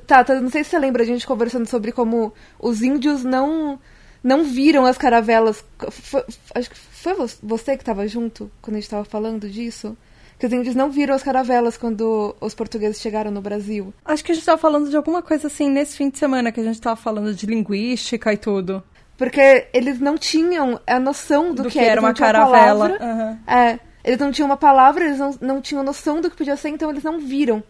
[0.05, 3.79] Tá, tá, não sei se você lembra a gente conversando sobre como os índios não
[4.23, 5.63] não viram as caravelas.
[5.89, 9.97] Foi- acho que foi vo- você que estava junto quando a gente estava falando disso?
[10.39, 13.93] Que os índios não viram as caravelas quando os portugueses chegaram no Brasil.
[14.05, 16.59] Acho que a gente tava falando de alguma coisa assim nesse fim de semana, que
[16.59, 18.83] a gente tava falando de linguística e tudo.
[19.17, 22.89] Porque eles não tinham a noção do, Do que, que era uma caravela.
[22.89, 23.05] palavra.
[23.05, 23.39] Aham.
[23.47, 26.69] É, eles não tinham uma palavra, eles não, não tinham noção do que podia ser,
[26.69, 27.63] então eles não viram.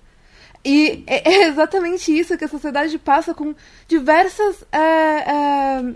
[0.65, 3.55] E é, é exatamente isso que a sociedade passa com
[3.88, 5.93] diversas é, é,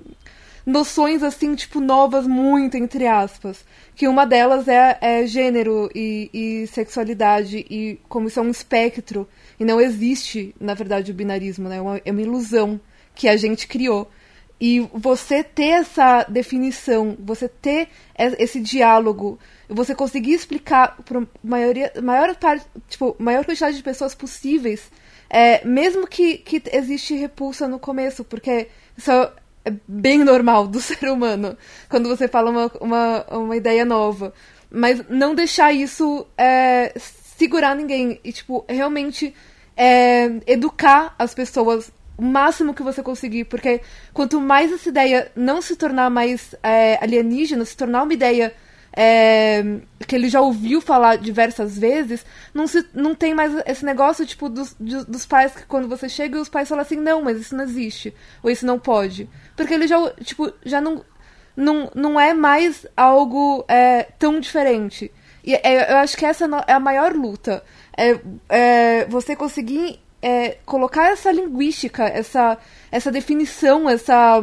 [0.65, 3.65] noções, assim, tipo, novas, muito, entre aspas.
[3.95, 9.27] Que uma delas é, é gênero e, e sexualidade, e como isso é um espectro,
[9.59, 11.77] e não existe, na verdade, o binarismo, né?
[11.77, 12.79] É uma, é uma ilusão
[13.15, 14.09] que a gente criou.
[14.59, 22.35] e você ter essa definição, você ter esse diálogo, você conseguir explicar para maioria, maior
[22.35, 24.91] parte, tipo, maior quantidade de pessoas possíveis,
[25.29, 29.11] é, mesmo que, que existe repulsa no começo, porque isso
[29.65, 31.57] é bem normal do ser humano,
[31.89, 34.33] quando você fala uma, uma, uma ideia nova.
[34.69, 39.33] Mas não deixar isso é, segurar ninguém e, tipo, realmente
[39.75, 43.81] é, educar as pessoas o máximo que você conseguir, porque
[44.13, 48.53] quanto mais essa ideia não se tornar mais é, alienígena, se tornar uma ideia
[48.93, 49.63] é,
[50.05, 54.49] que ele já ouviu falar diversas vezes, não, se, não tem mais esse negócio, tipo,
[54.49, 57.63] dos, dos pais que quando você chega os pais falam assim, não, mas isso não
[57.63, 58.13] existe,
[58.43, 59.29] ou isso não pode.
[59.55, 61.03] Porque ele já, tipo, já não,
[61.55, 65.11] não, não é mais algo é, tão diferente.
[65.43, 67.63] E é, eu acho que essa é a maior luta.
[67.97, 68.19] É,
[68.49, 72.57] é você conseguir é, colocar essa linguística, essa,
[72.91, 74.41] essa definição, essa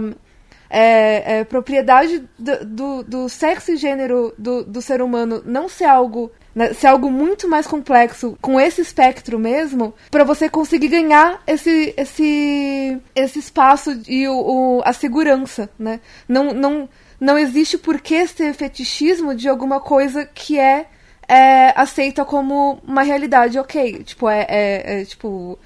[0.71, 5.85] é, é, propriedade do, do, do, sexo e gênero do, do ser humano não ser
[5.85, 11.43] algo né, ser algo muito mais complexo com esse espectro mesmo para você conseguir ganhar
[11.47, 16.01] esse esse esse espaço e o, o, a segurança né?
[16.29, 16.89] Não não
[17.21, 20.87] não existe por que ser fetichismo de alguma coisa que é
[21.27, 24.03] é aceita como uma realidade ok?
[24.05, 25.59] Tipo é, é, é tipo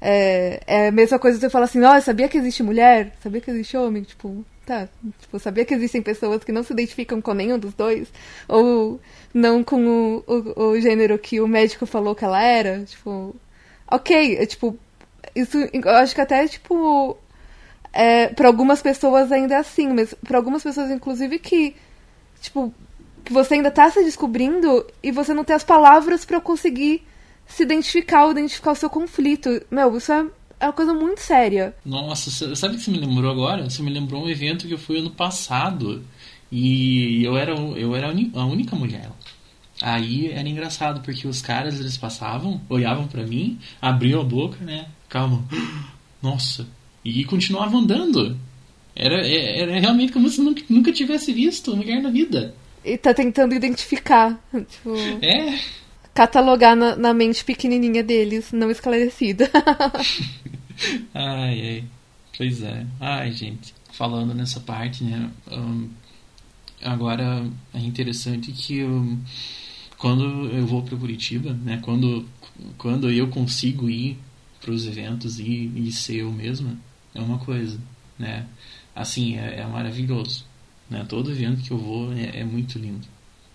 [0.00, 3.14] é, é a mesma coisa que você fala assim, ó, sabia que existe mulher?
[3.22, 4.02] Sabia que existe homem?
[4.02, 4.88] Tipo, tá.
[5.20, 8.08] Tipo, sabia que existem pessoas que não se identificam com nenhum dos dois?
[8.48, 9.00] Ou
[9.34, 12.82] não com o, o, o gênero que o médico falou que ela era?
[12.84, 13.36] Tipo,
[13.90, 14.78] ok, é, tipo,
[15.34, 17.16] isso eu acho que até, tipo,
[17.92, 21.76] é, para algumas pessoas ainda é assim, mas para algumas pessoas, inclusive, que,
[22.40, 22.72] tipo,
[23.24, 27.06] que você ainda tá se descobrindo e você não tem as palavras para conseguir
[27.50, 29.60] se identificar ou identificar o seu conflito.
[29.70, 30.24] Meu, isso é,
[30.60, 31.74] é uma coisa muito séria.
[31.84, 33.68] Nossa, sabe o que você me lembrou agora?
[33.68, 36.02] Você me lembrou um evento que eu fui ano passado
[36.50, 39.10] e eu era, eu era a única mulher.
[39.82, 44.86] Aí era engraçado, porque os caras eles passavam, olhavam para mim, abriam a boca, né?
[45.04, 45.44] Ficavam,
[46.22, 46.66] nossa,
[47.04, 48.38] e continuavam andando.
[48.94, 52.54] Era, é, era realmente como se nunca, nunca tivesse visto mulher na vida.
[52.84, 54.38] E tá tentando identificar.
[54.68, 54.94] Tipo...
[55.22, 55.79] É
[56.14, 59.50] catalogar na, na mente pequenininha deles, não esclarecida.
[61.14, 61.84] ai, ai.
[62.36, 62.86] Pois é.
[62.98, 63.74] Ai, gente.
[63.92, 65.30] Falando nessa parte, né?
[65.50, 65.90] Um,
[66.82, 69.20] agora é interessante que um,
[69.98, 71.78] quando eu vou para Curitiba, né?
[71.82, 72.26] Quando,
[72.78, 74.18] quando eu consigo ir
[74.60, 76.76] para os eventos e, e ser eu mesma,
[77.14, 77.78] é uma coisa,
[78.18, 78.46] né?
[78.94, 80.44] Assim, é, é maravilhoso.
[80.88, 81.04] Né?
[81.08, 83.06] Todo evento que eu vou é, é muito lindo.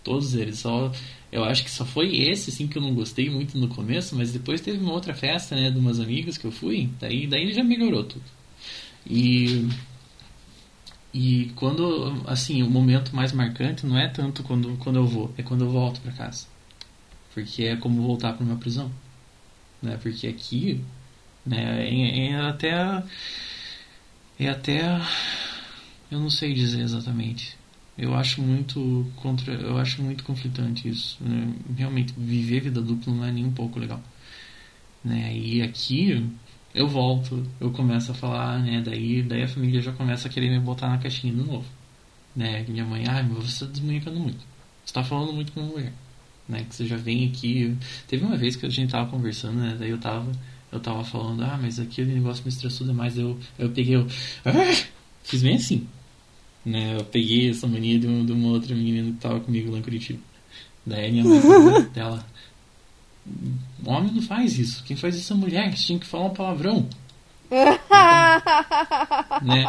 [0.03, 0.59] Todos eles.
[0.59, 0.91] Só
[1.35, 4.31] eu acho que só foi esse, assim, que eu não gostei muito no começo, mas
[4.31, 7.63] depois teve uma outra festa, né, de umas amigas que eu fui, daí, daí já
[7.63, 8.23] melhorou tudo.
[9.05, 9.67] E
[11.13, 15.43] e quando, assim, o momento mais marcante não é tanto quando, quando eu vou, é
[15.43, 16.45] quando eu volto para casa.
[17.33, 18.91] Porque é como voltar para uma prisão.
[19.81, 19.97] Né?
[20.01, 20.83] Porque aqui,
[21.45, 23.03] né, é, é até
[24.37, 25.01] é até
[26.11, 27.57] eu não sei dizer exatamente
[27.97, 31.17] eu acho muito contra, eu acho muito conflitante isso.
[31.21, 31.53] Né?
[31.77, 34.01] Realmente viver vida dupla não é nem um pouco legal,
[35.03, 35.35] né?
[35.35, 36.29] E aqui
[36.73, 38.81] eu volto, eu começo a falar, né?
[38.85, 41.65] Daí, daí a família já começa a querer me botar na caixinha de novo,
[42.35, 42.65] né?
[42.67, 44.45] Minha mãe, ah, mas você está desmunicando muito, você
[44.85, 45.93] está falando muito com uma mulher,
[46.49, 46.65] né?
[46.67, 47.77] Que você já vem aqui.
[48.07, 49.77] Teve uma vez que a gente tava conversando, né?
[49.79, 50.31] Daí eu tava,
[50.71, 53.17] eu tava falando, ah, mas aquele negócio me estressou demais.
[53.17, 54.07] Eu, eu peguei, eu,
[54.45, 54.51] ah!
[55.23, 55.87] fiz bem assim
[56.65, 56.97] né?
[56.97, 59.83] Eu peguei essa mania de, uma, de uma outra menina que tava comigo lá em
[59.83, 60.19] Curitiba.
[60.85, 62.25] Daí minha mãe falou dela.
[63.85, 64.83] Homem não faz isso.
[64.83, 65.75] Quem faz isso é mulher.
[65.75, 66.87] Você tinha que falar um palavrão.
[69.41, 69.65] né?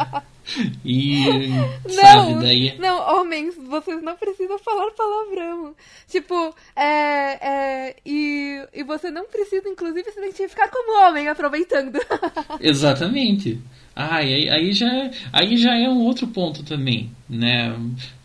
[0.83, 1.49] E
[1.83, 2.77] não, sabe, daí.
[2.79, 5.75] Não, homens, vocês não precisam falar palavrão.
[6.07, 11.99] Tipo, é, é, e, e você não precisa, inclusive, se identificar como homem, aproveitando.
[12.59, 13.59] Exatamente.
[13.95, 17.75] Ah, aí, aí, já, aí já é um outro ponto também, né?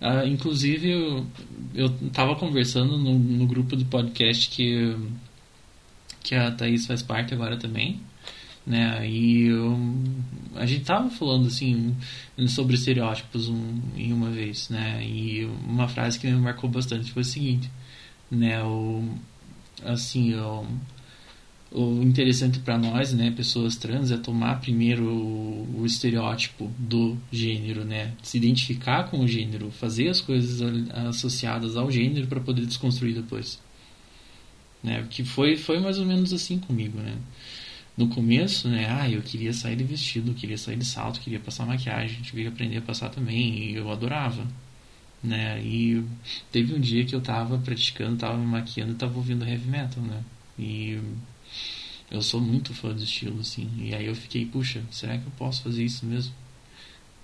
[0.00, 1.26] Ah, inclusive, eu,
[1.74, 4.94] eu tava conversando no, no grupo do podcast que,
[6.22, 8.00] que a Thaís faz parte agora também,
[8.66, 9.08] né?
[9.08, 9.76] E eu,
[10.54, 11.94] a gente tava falando, assim,
[12.48, 15.04] sobre estereótipos um, em uma vez, né?
[15.06, 17.70] E uma frase que me marcou bastante foi o seguinte,
[18.30, 18.62] né?
[18.62, 19.08] O,
[19.84, 20.66] assim, eu
[21.74, 27.84] o interessante para nós, né, pessoas trans, é tomar primeiro o, o, estereótipo do gênero,
[27.84, 30.60] né, se identificar com o gênero, fazer as coisas
[31.08, 33.58] associadas ao gênero para poder desconstruir depois,
[34.82, 37.16] né, que foi foi mais ou menos assim comigo, né.
[37.96, 41.66] No começo, né, ah, eu queria sair de vestido, queria sair de salto, queria passar
[41.66, 44.46] maquiagem, tive que aprender a passar também, e eu adorava,
[45.22, 46.02] né, e
[46.50, 50.22] teve um dia que eu tava praticando, tava me maquiando tava ouvindo heavy metal, né,
[50.58, 50.98] e
[52.10, 55.32] eu sou muito fã do estilo, assim, e aí eu fiquei, puxa, será que eu
[55.32, 56.34] posso fazer isso mesmo?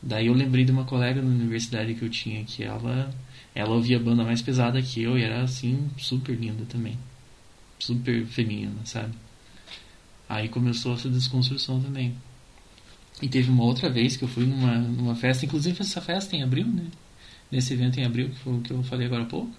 [0.02, 3.12] Daí eu lembrei de uma colega na universidade que eu tinha, que ela,
[3.54, 6.96] ela ouvia banda mais pesada que eu e era, assim, super linda também,
[7.78, 9.12] super feminina, sabe?
[10.28, 12.14] Aí começou essa desconstrução também.
[13.20, 16.42] E teve uma outra vez que eu fui numa, numa festa, inclusive essa festa em
[16.42, 16.84] abril, né?
[17.50, 19.50] Nesse evento em abril, que foi o que eu falei agora há pouco.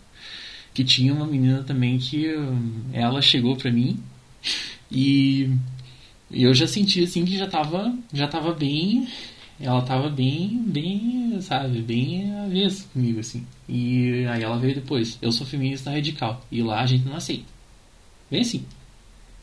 [0.74, 4.00] Que tinha uma menina também que hum, ela chegou pra mim
[4.92, 5.50] e
[6.32, 9.08] eu já senti assim que já tava, já tava bem.
[9.60, 13.46] Ela tava bem, bem, sabe, bem avesso comigo, assim.
[13.68, 15.18] E aí ela veio depois.
[15.22, 16.46] Eu sou feminista radical.
[16.50, 17.46] E lá a gente não aceita.
[18.32, 18.66] Bem assim.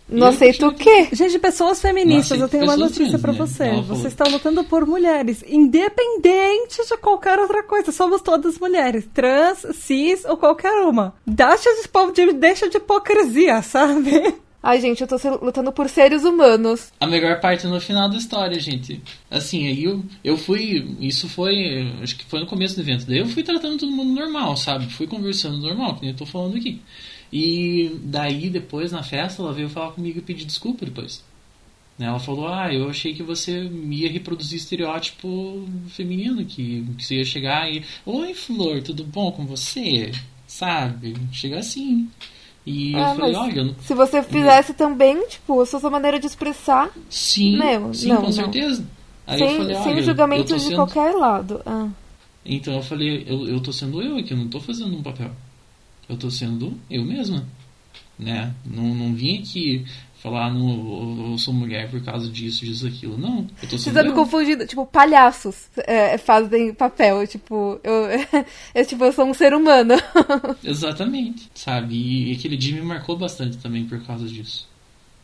[0.08, 1.08] Não aceita o quê?
[1.12, 3.64] Gente, pessoas feministas, eu tenho uma aceito notícia trans, você.
[3.64, 3.76] né?
[3.76, 4.06] Você falou.
[4.06, 7.90] está lutando por mulheres, independente de qualquer outra coisa.
[7.90, 11.14] Somos todas mulheres, trans, cis ou qualquer uma.
[11.26, 11.68] Deixa
[12.12, 14.34] de, deixa de hipocrisia, sabe?
[14.62, 16.92] Ai, gente, eu tô lutando por seres humanos.
[16.98, 19.00] A melhor parte no final da história, gente.
[19.30, 20.96] Assim, aí eu, eu fui.
[20.98, 21.92] Isso foi.
[22.02, 23.06] Acho que foi no começo do evento.
[23.06, 24.92] Daí eu fui tratando todo mundo normal, sabe?
[24.92, 26.80] Fui conversando normal, que nem eu tô falando aqui.
[27.32, 31.22] E daí, depois, na festa, ela veio falar comigo e pedir desculpa depois.
[31.98, 37.16] Né, Ela falou, ah, eu achei que você ia reproduzir estereótipo feminino, que, que você
[37.16, 37.82] ia chegar e.
[38.04, 40.12] Oi, Flor, tudo bom com você?
[40.46, 41.16] Sabe?
[41.32, 42.08] Chega assim.
[42.66, 45.88] E Ah, eu falei, mas olha, eu não Se você fizesse também, tipo, a sua
[45.88, 48.32] maneira de expressar, Sim, Meu, sim, não, com não.
[48.32, 48.84] certeza.
[49.26, 50.74] Aí eu sem, falei, sem julgamento eu de sendo...
[50.76, 51.62] qualquer lado.
[51.64, 51.88] Ah.
[52.44, 55.30] Então eu falei, eu, eu tô sendo eu aqui, eu não tô fazendo um papel.
[56.08, 57.46] Eu tô sendo eu mesma.
[58.18, 58.54] Né?
[58.64, 59.84] Não, não vim aqui
[60.26, 63.16] falar, não, eu, sou mulher por causa disso, disso, aquilo.
[63.16, 68.08] Não, eu tô Você sendo tá me confundindo, tipo, palhaços é, fazem papel, tipo, eu,
[68.74, 69.94] eu, tipo, eu sou um ser humano.
[70.64, 71.94] Exatamente, sabe?
[71.94, 74.68] E, aquele dia me marcou bastante também por causa disso.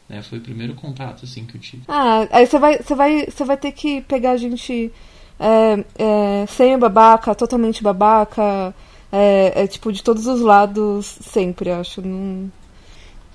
[0.09, 0.22] Né?
[0.22, 1.83] Foi o primeiro contato assim que eu tive.
[1.89, 4.93] Ah, aí você vai, você vai, você vai ter que pegar a gente
[5.41, 8.72] é, é, sem babaca, totalmente babaca,
[9.13, 12.01] é, é, tipo, de todos os lados, sempre, acho.
[12.01, 12.51] Não,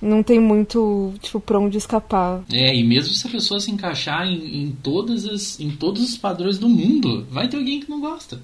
[0.01, 2.43] não tem muito, tipo, pra onde escapar.
[2.51, 6.17] É, e mesmo se a pessoa se encaixar em, em todas as, em todos os
[6.17, 8.41] padrões do mundo, vai ter alguém que não gosta.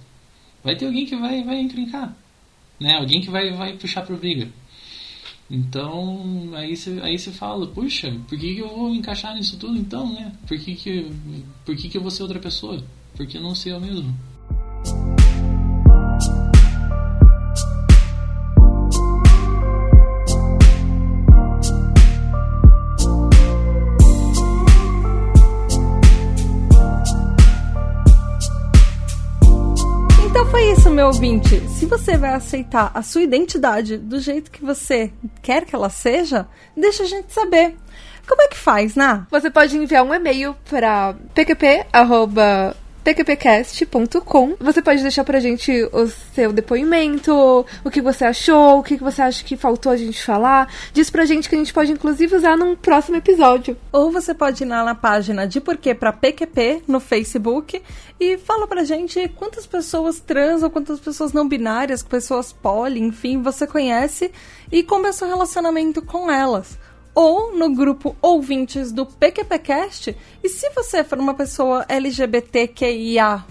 [0.63, 2.15] Vai ter alguém que vai, vai encrencar.
[2.79, 2.97] Né?
[2.97, 4.47] Alguém que vai, vai puxar pra briga.
[5.49, 10.11] Então, aí você aí fala, puxa, por que, que eu vou encaixar nisso tudo então,
[10.13, 10.31] né?
[10.47, 11.11] Por que, que,
[11.65, 12.83] por que, que eu vou ser outra pessoa?
[13.15, 14.15] Por que não ser eu mesmo?
[30.93, 31.59] Meu ouvinte.
[31.69, 36.47] Se você vai aceitar a sua identidade do jeito que você quer que ela seja,
[36.77, 37.75] deixa a gente saber.
[38.27, 39.25] Como é que faz, Ná?
[39.31, 41.15] Você pode enviar um e-mail para
[43.03, 44.55] pqp.pqpcast.com.
[44.59, 49.21] Você pode deixar pra gente o seu depoimento, o que você achou, o que você
[49.21, 50.71] acha que faltou a gente falar.
[50.93, 53.77] Diz pra gente que a gente pode inclusive usar num próximo episódio.
[53.91, 57.81] Ou você pode ir lá na página de Porquê pra PQP no Facebook
[58.19, 63.41] e fala pra gente quantas pessoas trans ou quantas pessoas não binárias, pessoas poli, enfim,
[63.41, 64.31] você conhece
[64.71, 66.77] e como é seu relacionamento com elas.
[67.15, 70.15] Ou no grupo ouvintes do PQPcast.
[70.43, 73.43] E se você for uma pessoa LGBTQIA,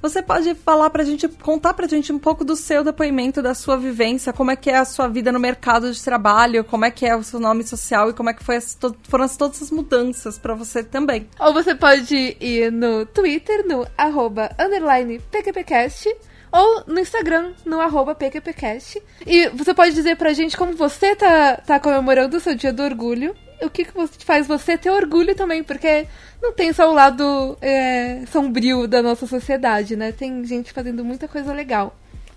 [0.00, 3.76] você pode falar pra gente, contar pra gente um pouco do seu depoimento, da sua
[3.76, 7.04] vivência, como é que é a sua vida no mercado de trabalho, como é que
[7.04, 8.78] é o seu nome social e como é que as,
[9.08, 11.26] foram as- todas as mudanças pra você também.
[11.40, 16.14] Ou você pode ir no Twitter, no arroba underline PQPcast,
[16.56, 19.02] ou no Instagram, no arroba PQPcast.
[19.26, 22.82] E você pode dizer pra gente como você tá, tá comemorando o seu dia do
[22.82, 23.36] orgulho.
[23.60, 26.06] O que, que faz você ter orgulho também, porque
[26.42, 30.12] não tem só o lado é, sombrio da nossa sociedade, né?
[30.12, 31.94] Tem gente fazendo muita coisa legal.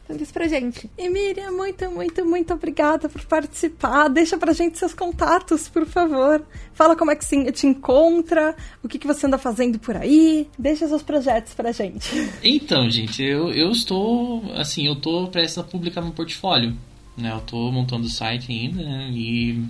[0.09, 0.89] Então diz pra gente.
[0.97, 4.07] E Miriam, muito, muito, muito obrigada por participar.
[4.07, 6.43] Deixa pra gente seus contatos, por favor.
[6.73, 10.47] Fala como é que te encontra, o que, que você anda fazendo por aí.
[10.57, 12.09] Deixa seus projetos pra gente.
[12.43, 16.75] Então, gente, eu, eu estou, assim, eu estou prestes a publicar meu portfólio,
[17.15, 17.31] né?
[17.31, 19.11] Eu estou montando o site ainda, né?
[19.13, 19.63] E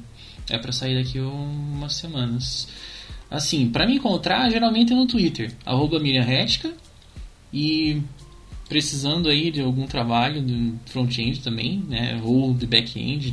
[0.50, 2.70] é para sair daqui umas semanas.
[3.30, 6.26] Assim, para me encontrar, geralmente é no Twitter, arroba Miriam
[7.52, 8.02] e
[8.70, 12.22] precisando aí de algum trabalho do front-end também, né?
[12.24, 13.32] Ou de back-end,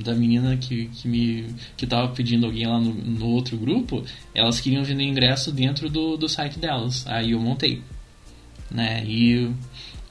[0.03, 4.03] da menina que, que me que tava pedindo alguém lá no, no outro grupo,
[4.35, 7.07] elas queriam vender ingresso dentro do, do site delas.
[7.07, 7.83] Aí eu montei,
[8.71, 9.05] né?
[9.05, 9.51] E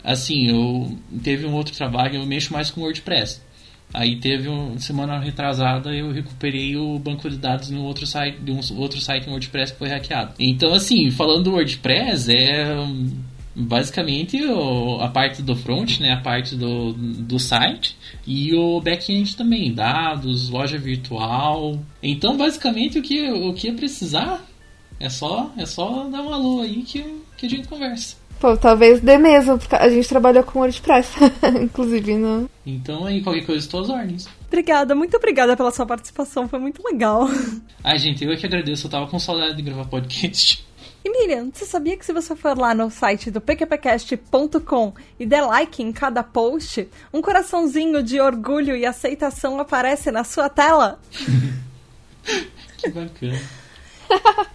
[0.04, 3.42] assim, eu teve um outro trabalho, eu mexo mais com WordPress.
[3.94, 8.52] Aí teve um, semana retrasada eu recuperei o banco de dados no outro site, de
[8.52, 10.34] um outro site em WordPress que foi hackeado.
[10.40, 12.68] Então assim, falando do WordPress é
[13.56, 14.40] basicamente
[15.02, 20.50] a parte do front, né, a parte do, do site e o back-end também, dados,
[20.50, 21.80] loja virtual.
[22.02, 24.46] Então basicamente o que o que precisar
[25.00, 27.04] é só é só dar um alô aí que,
[27.36, 28.19] que a gente conversa.
[28.40, 31.18] Pô, talvez dê mesmo, porque a gente trabalha com WordPress,
[31.62, 32.50] inclusive, no.
[32.66, 34.28] Então aí qualquer coisa estou às ordens.
[34.48, 37.28] Obrigada, muito obrigada pela sua participação, foi muito legal.
[37.84, 40.66] Ai, gente, eu é que agradeço, eu tava com saudade de gravar podcast.
[41.04, 45.42] E Miriam, você sabia que se você for lá no site do pqpcast.com e der
[45.42, 51.00] like em cada post, um coraçãozinho de orgulho e aceitação aparece na sua tela?
[52.78, 54.50] Que bacana.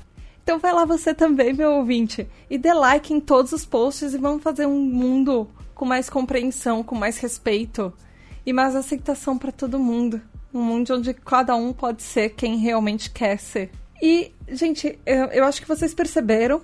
[0.45, 4.19] Então vai lá você também, meu ouvinte, e dê like em todos os posts e
[4.19, 7.91] vamos fazer um mundo com mais compreensão, com mais respeito
[8.45, 10.21] e mais aceitação para todo mundo.
[10.53, 13.71] Um mundo onde cada um pode ser quem realmente quer ser.
[14.03, 16.61] E, gente, eu, eu acho que vocês perceberam.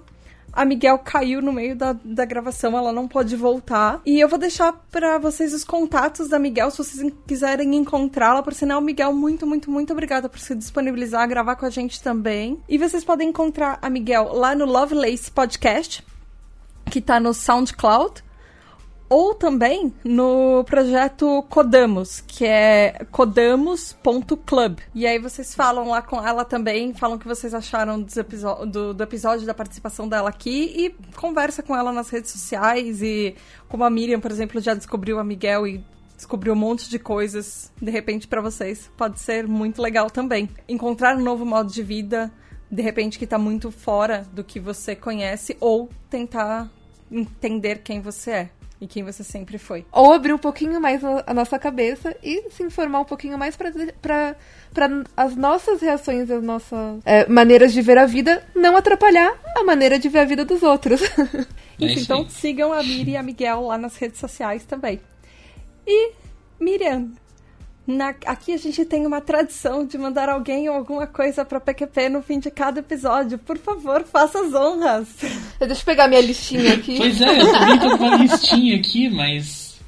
[0.52, 4.00] A Miguel caiu no meio da, da gravação, ela não pode voltar.
[4.04, 8.42] E eu vou deixar para vocês os contatos da Miguel, se vocês quiserem encontrá-la.
[8.42, 12.02] Por sinal, Miguel, muito, muito, muito obrigada por se disponibilizar a gravar com a gente
[12.02, 12.58] também.
[12.68, 16.04] E vocês podem encontrar a Miguel lá no Lovelace Podcast,
[16.86, 18.22] que tá no SoundCloud
[19.10, 24.78] ou também no projeto Codamos, que é codamos.club.
[24.94, 29.02] E aí vocês falam lá com ela também, falam o que vocês acharam do, do
[29.02, 33.34] episódio, da participação dela aqui e conversa com ela nas redes sociais e
[33.68, 35.84] como a Miriam, por exemplo, já descobriu a Miguel e
[36.14, 38.88] descobriu um monte de coisas de repente pra vocês.
[38.96, 40.48] Pode ser muito legal também.
[40.68, 42.32] Encontrar um novo modo de vida,
[42.70, 46.70] de repente que tá muito fora do que você conhece ou tentar
[47.10, 48.50] entender quem você é
[48.80, 49.84] e quem você sempre foi.
[49.92, 54.36] Ou abrir um pouquinho mais a nossa cabeça e se informar um pouquinho mais pra
[55.16, 59.98] as nossas reações, as nossas é, maneiras de ver a vida não atrapalhar a maneira
[59.98, 61.02] de ver a vida dos outros.
[61.02, 61.46] É
[61.78, 65.00] Enfim, então sigam a Miri e a Miguel lá nas redes sociais também.
[65.86, 66.12] E,
[66.58, 67.10] Miriam,
[67.90, 72.08] na- aqui a gente tem uma tradição de mandar alguém ou alguma coisa pra PQP
[72.08, 73.36] no fim de cada episódio.
[73.38, 75.08] Por favor, faça as honras.
[75.58, 76.96] Deixa eu pegar minha listinha aqui.
[76.96, 79.78] Pois é, eu também tô com uma listinha aqui, mas.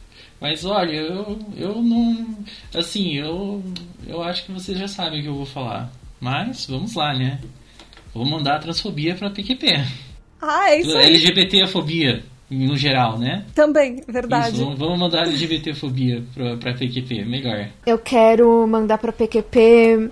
[0.40, 2.26] Mas olha, eu, eu não.
[2.74, 3.62] Assim, eu.
[4.06, 5.90] Eu acho que vocês já sabem o que eu vou falar.
[6.20, 7.38] Mas vamos lá, né?
[8.12, 9.84] Vou mandar a transfobia pra PQP.
[10.40, 11.06] Ah, é isso aí.
[11.06, 13.44] LGBTfobia, no geral, né?
[13.54, 14.54] Também, verdade.
[14.54, 17.68] Isso, vamos, vamos mandar LGBTfobia pra, pra PQP, melhor.
[17.86, 20.10] Eu quero mandar pra PQP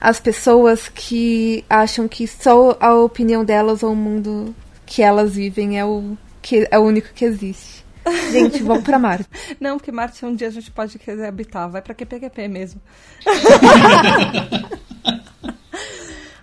[0.00, 4.54] as pessoas que acham que só a opinião delas ou o mundo
[4.86, 7.84] que elas vivem é o, que, é o único que existe.
[8.32, 9.28] Gente, vamos pra Marte.
[9.60, 11.70] Não, porque Marte um dia a gente pode querer habitar.
[11.70, 12.80] Vai pra QPQP mesmo.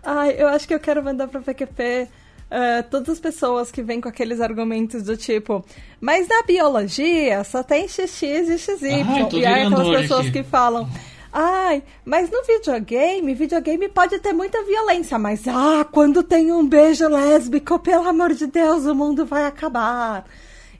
[0.04, 2.08] Ai, eu acho que eu quero mandar pra PQP
[2.50, 5.66] eh, todas as pessoas que vêm com aqueles argumentos do tipo,
[6.00, 9.04] mas na biologia só tem XX e XY.
[9.06, 10.32] Ai, tô e aí aquelas pessoas aqui.
[10.32, 10.88] que falam.
[11.32, 17.08] Ai, mas no videogame, videogame pode ter muita violência, mas ah, quando tem um beijo
[17.08, 20.26] lésbico, pelo amor de Deus, o mundo vai acabar.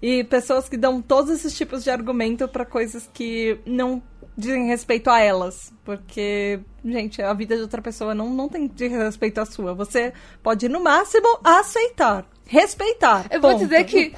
[0.02, 4.02] E pessoas que dão todos esses tipos de argumento pra coisas que não
[4.38, 5.74] dizem respeito a elas.
[5.84, 9.74] Porque, gente, a vida de outra pessoa não, não tem de respeito à sua.
[9.74, 10.14] Você
[10.44, 12.26] pode, no máximo, aceitar.
[12.46, 13.26] Respeitar.
[13.30, 13.64] Eu vou ponto.
[13.64, 14.14] dizer que.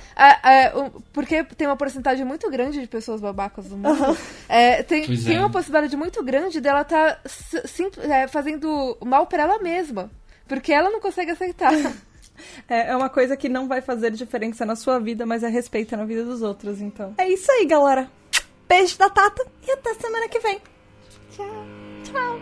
[1.13, 4.17] porque tem uma porcentagem muito grande de pessoas babacas no mundo.
[4.47, 5.39] é, tem, tem é.
[5.39, 7.21] uma possibilidade muito grande dela estar
[8.29, 10.11] fazendo mal pra ela mesma.
[10.47, 11.71] Porque ela não consegue aceitar.
[12.69, 15.97] É, é uma coisa que não vai fazer diferença na sua vida, mas é respeito
[15.97, 17.13] na vida dos outros, então.
[17.17, 18.09] É isso aí, galera.
[18.69, 20.61] Beijo da Tata e até semana que vem.
[21.35, 21.65] Tchau.
[22.03, 22.39] Tchau.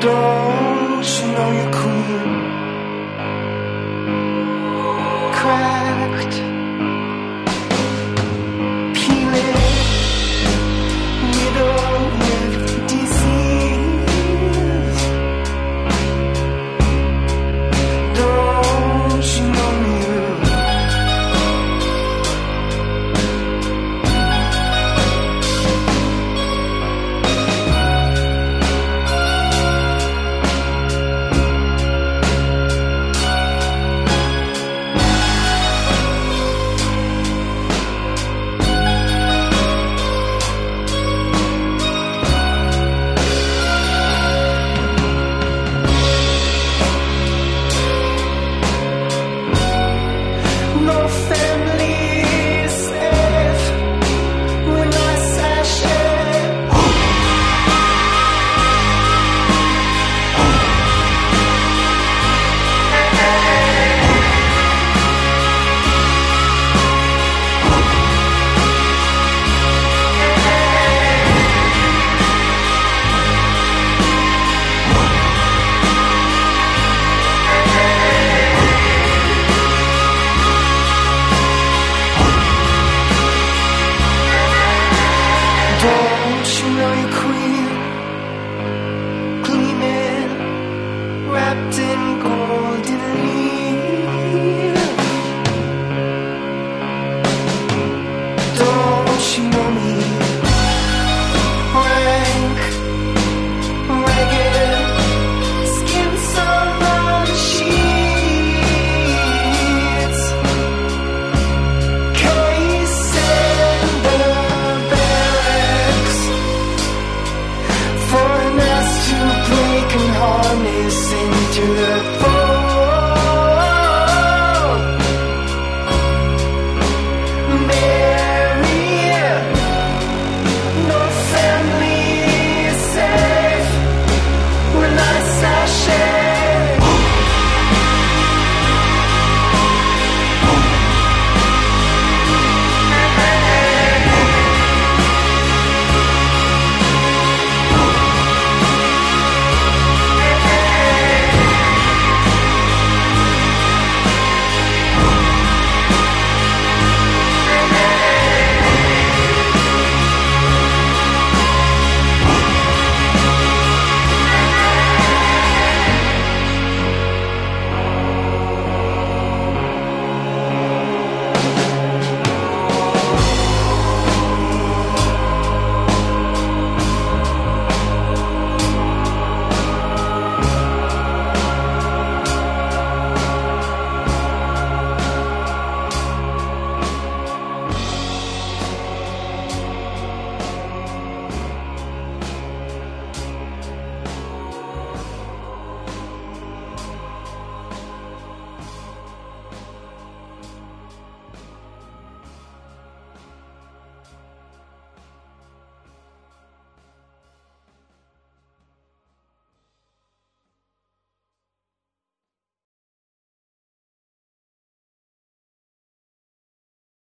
[0.00, 2.30] Don't you know you're queen.
[5.32, 6.57] Cracked.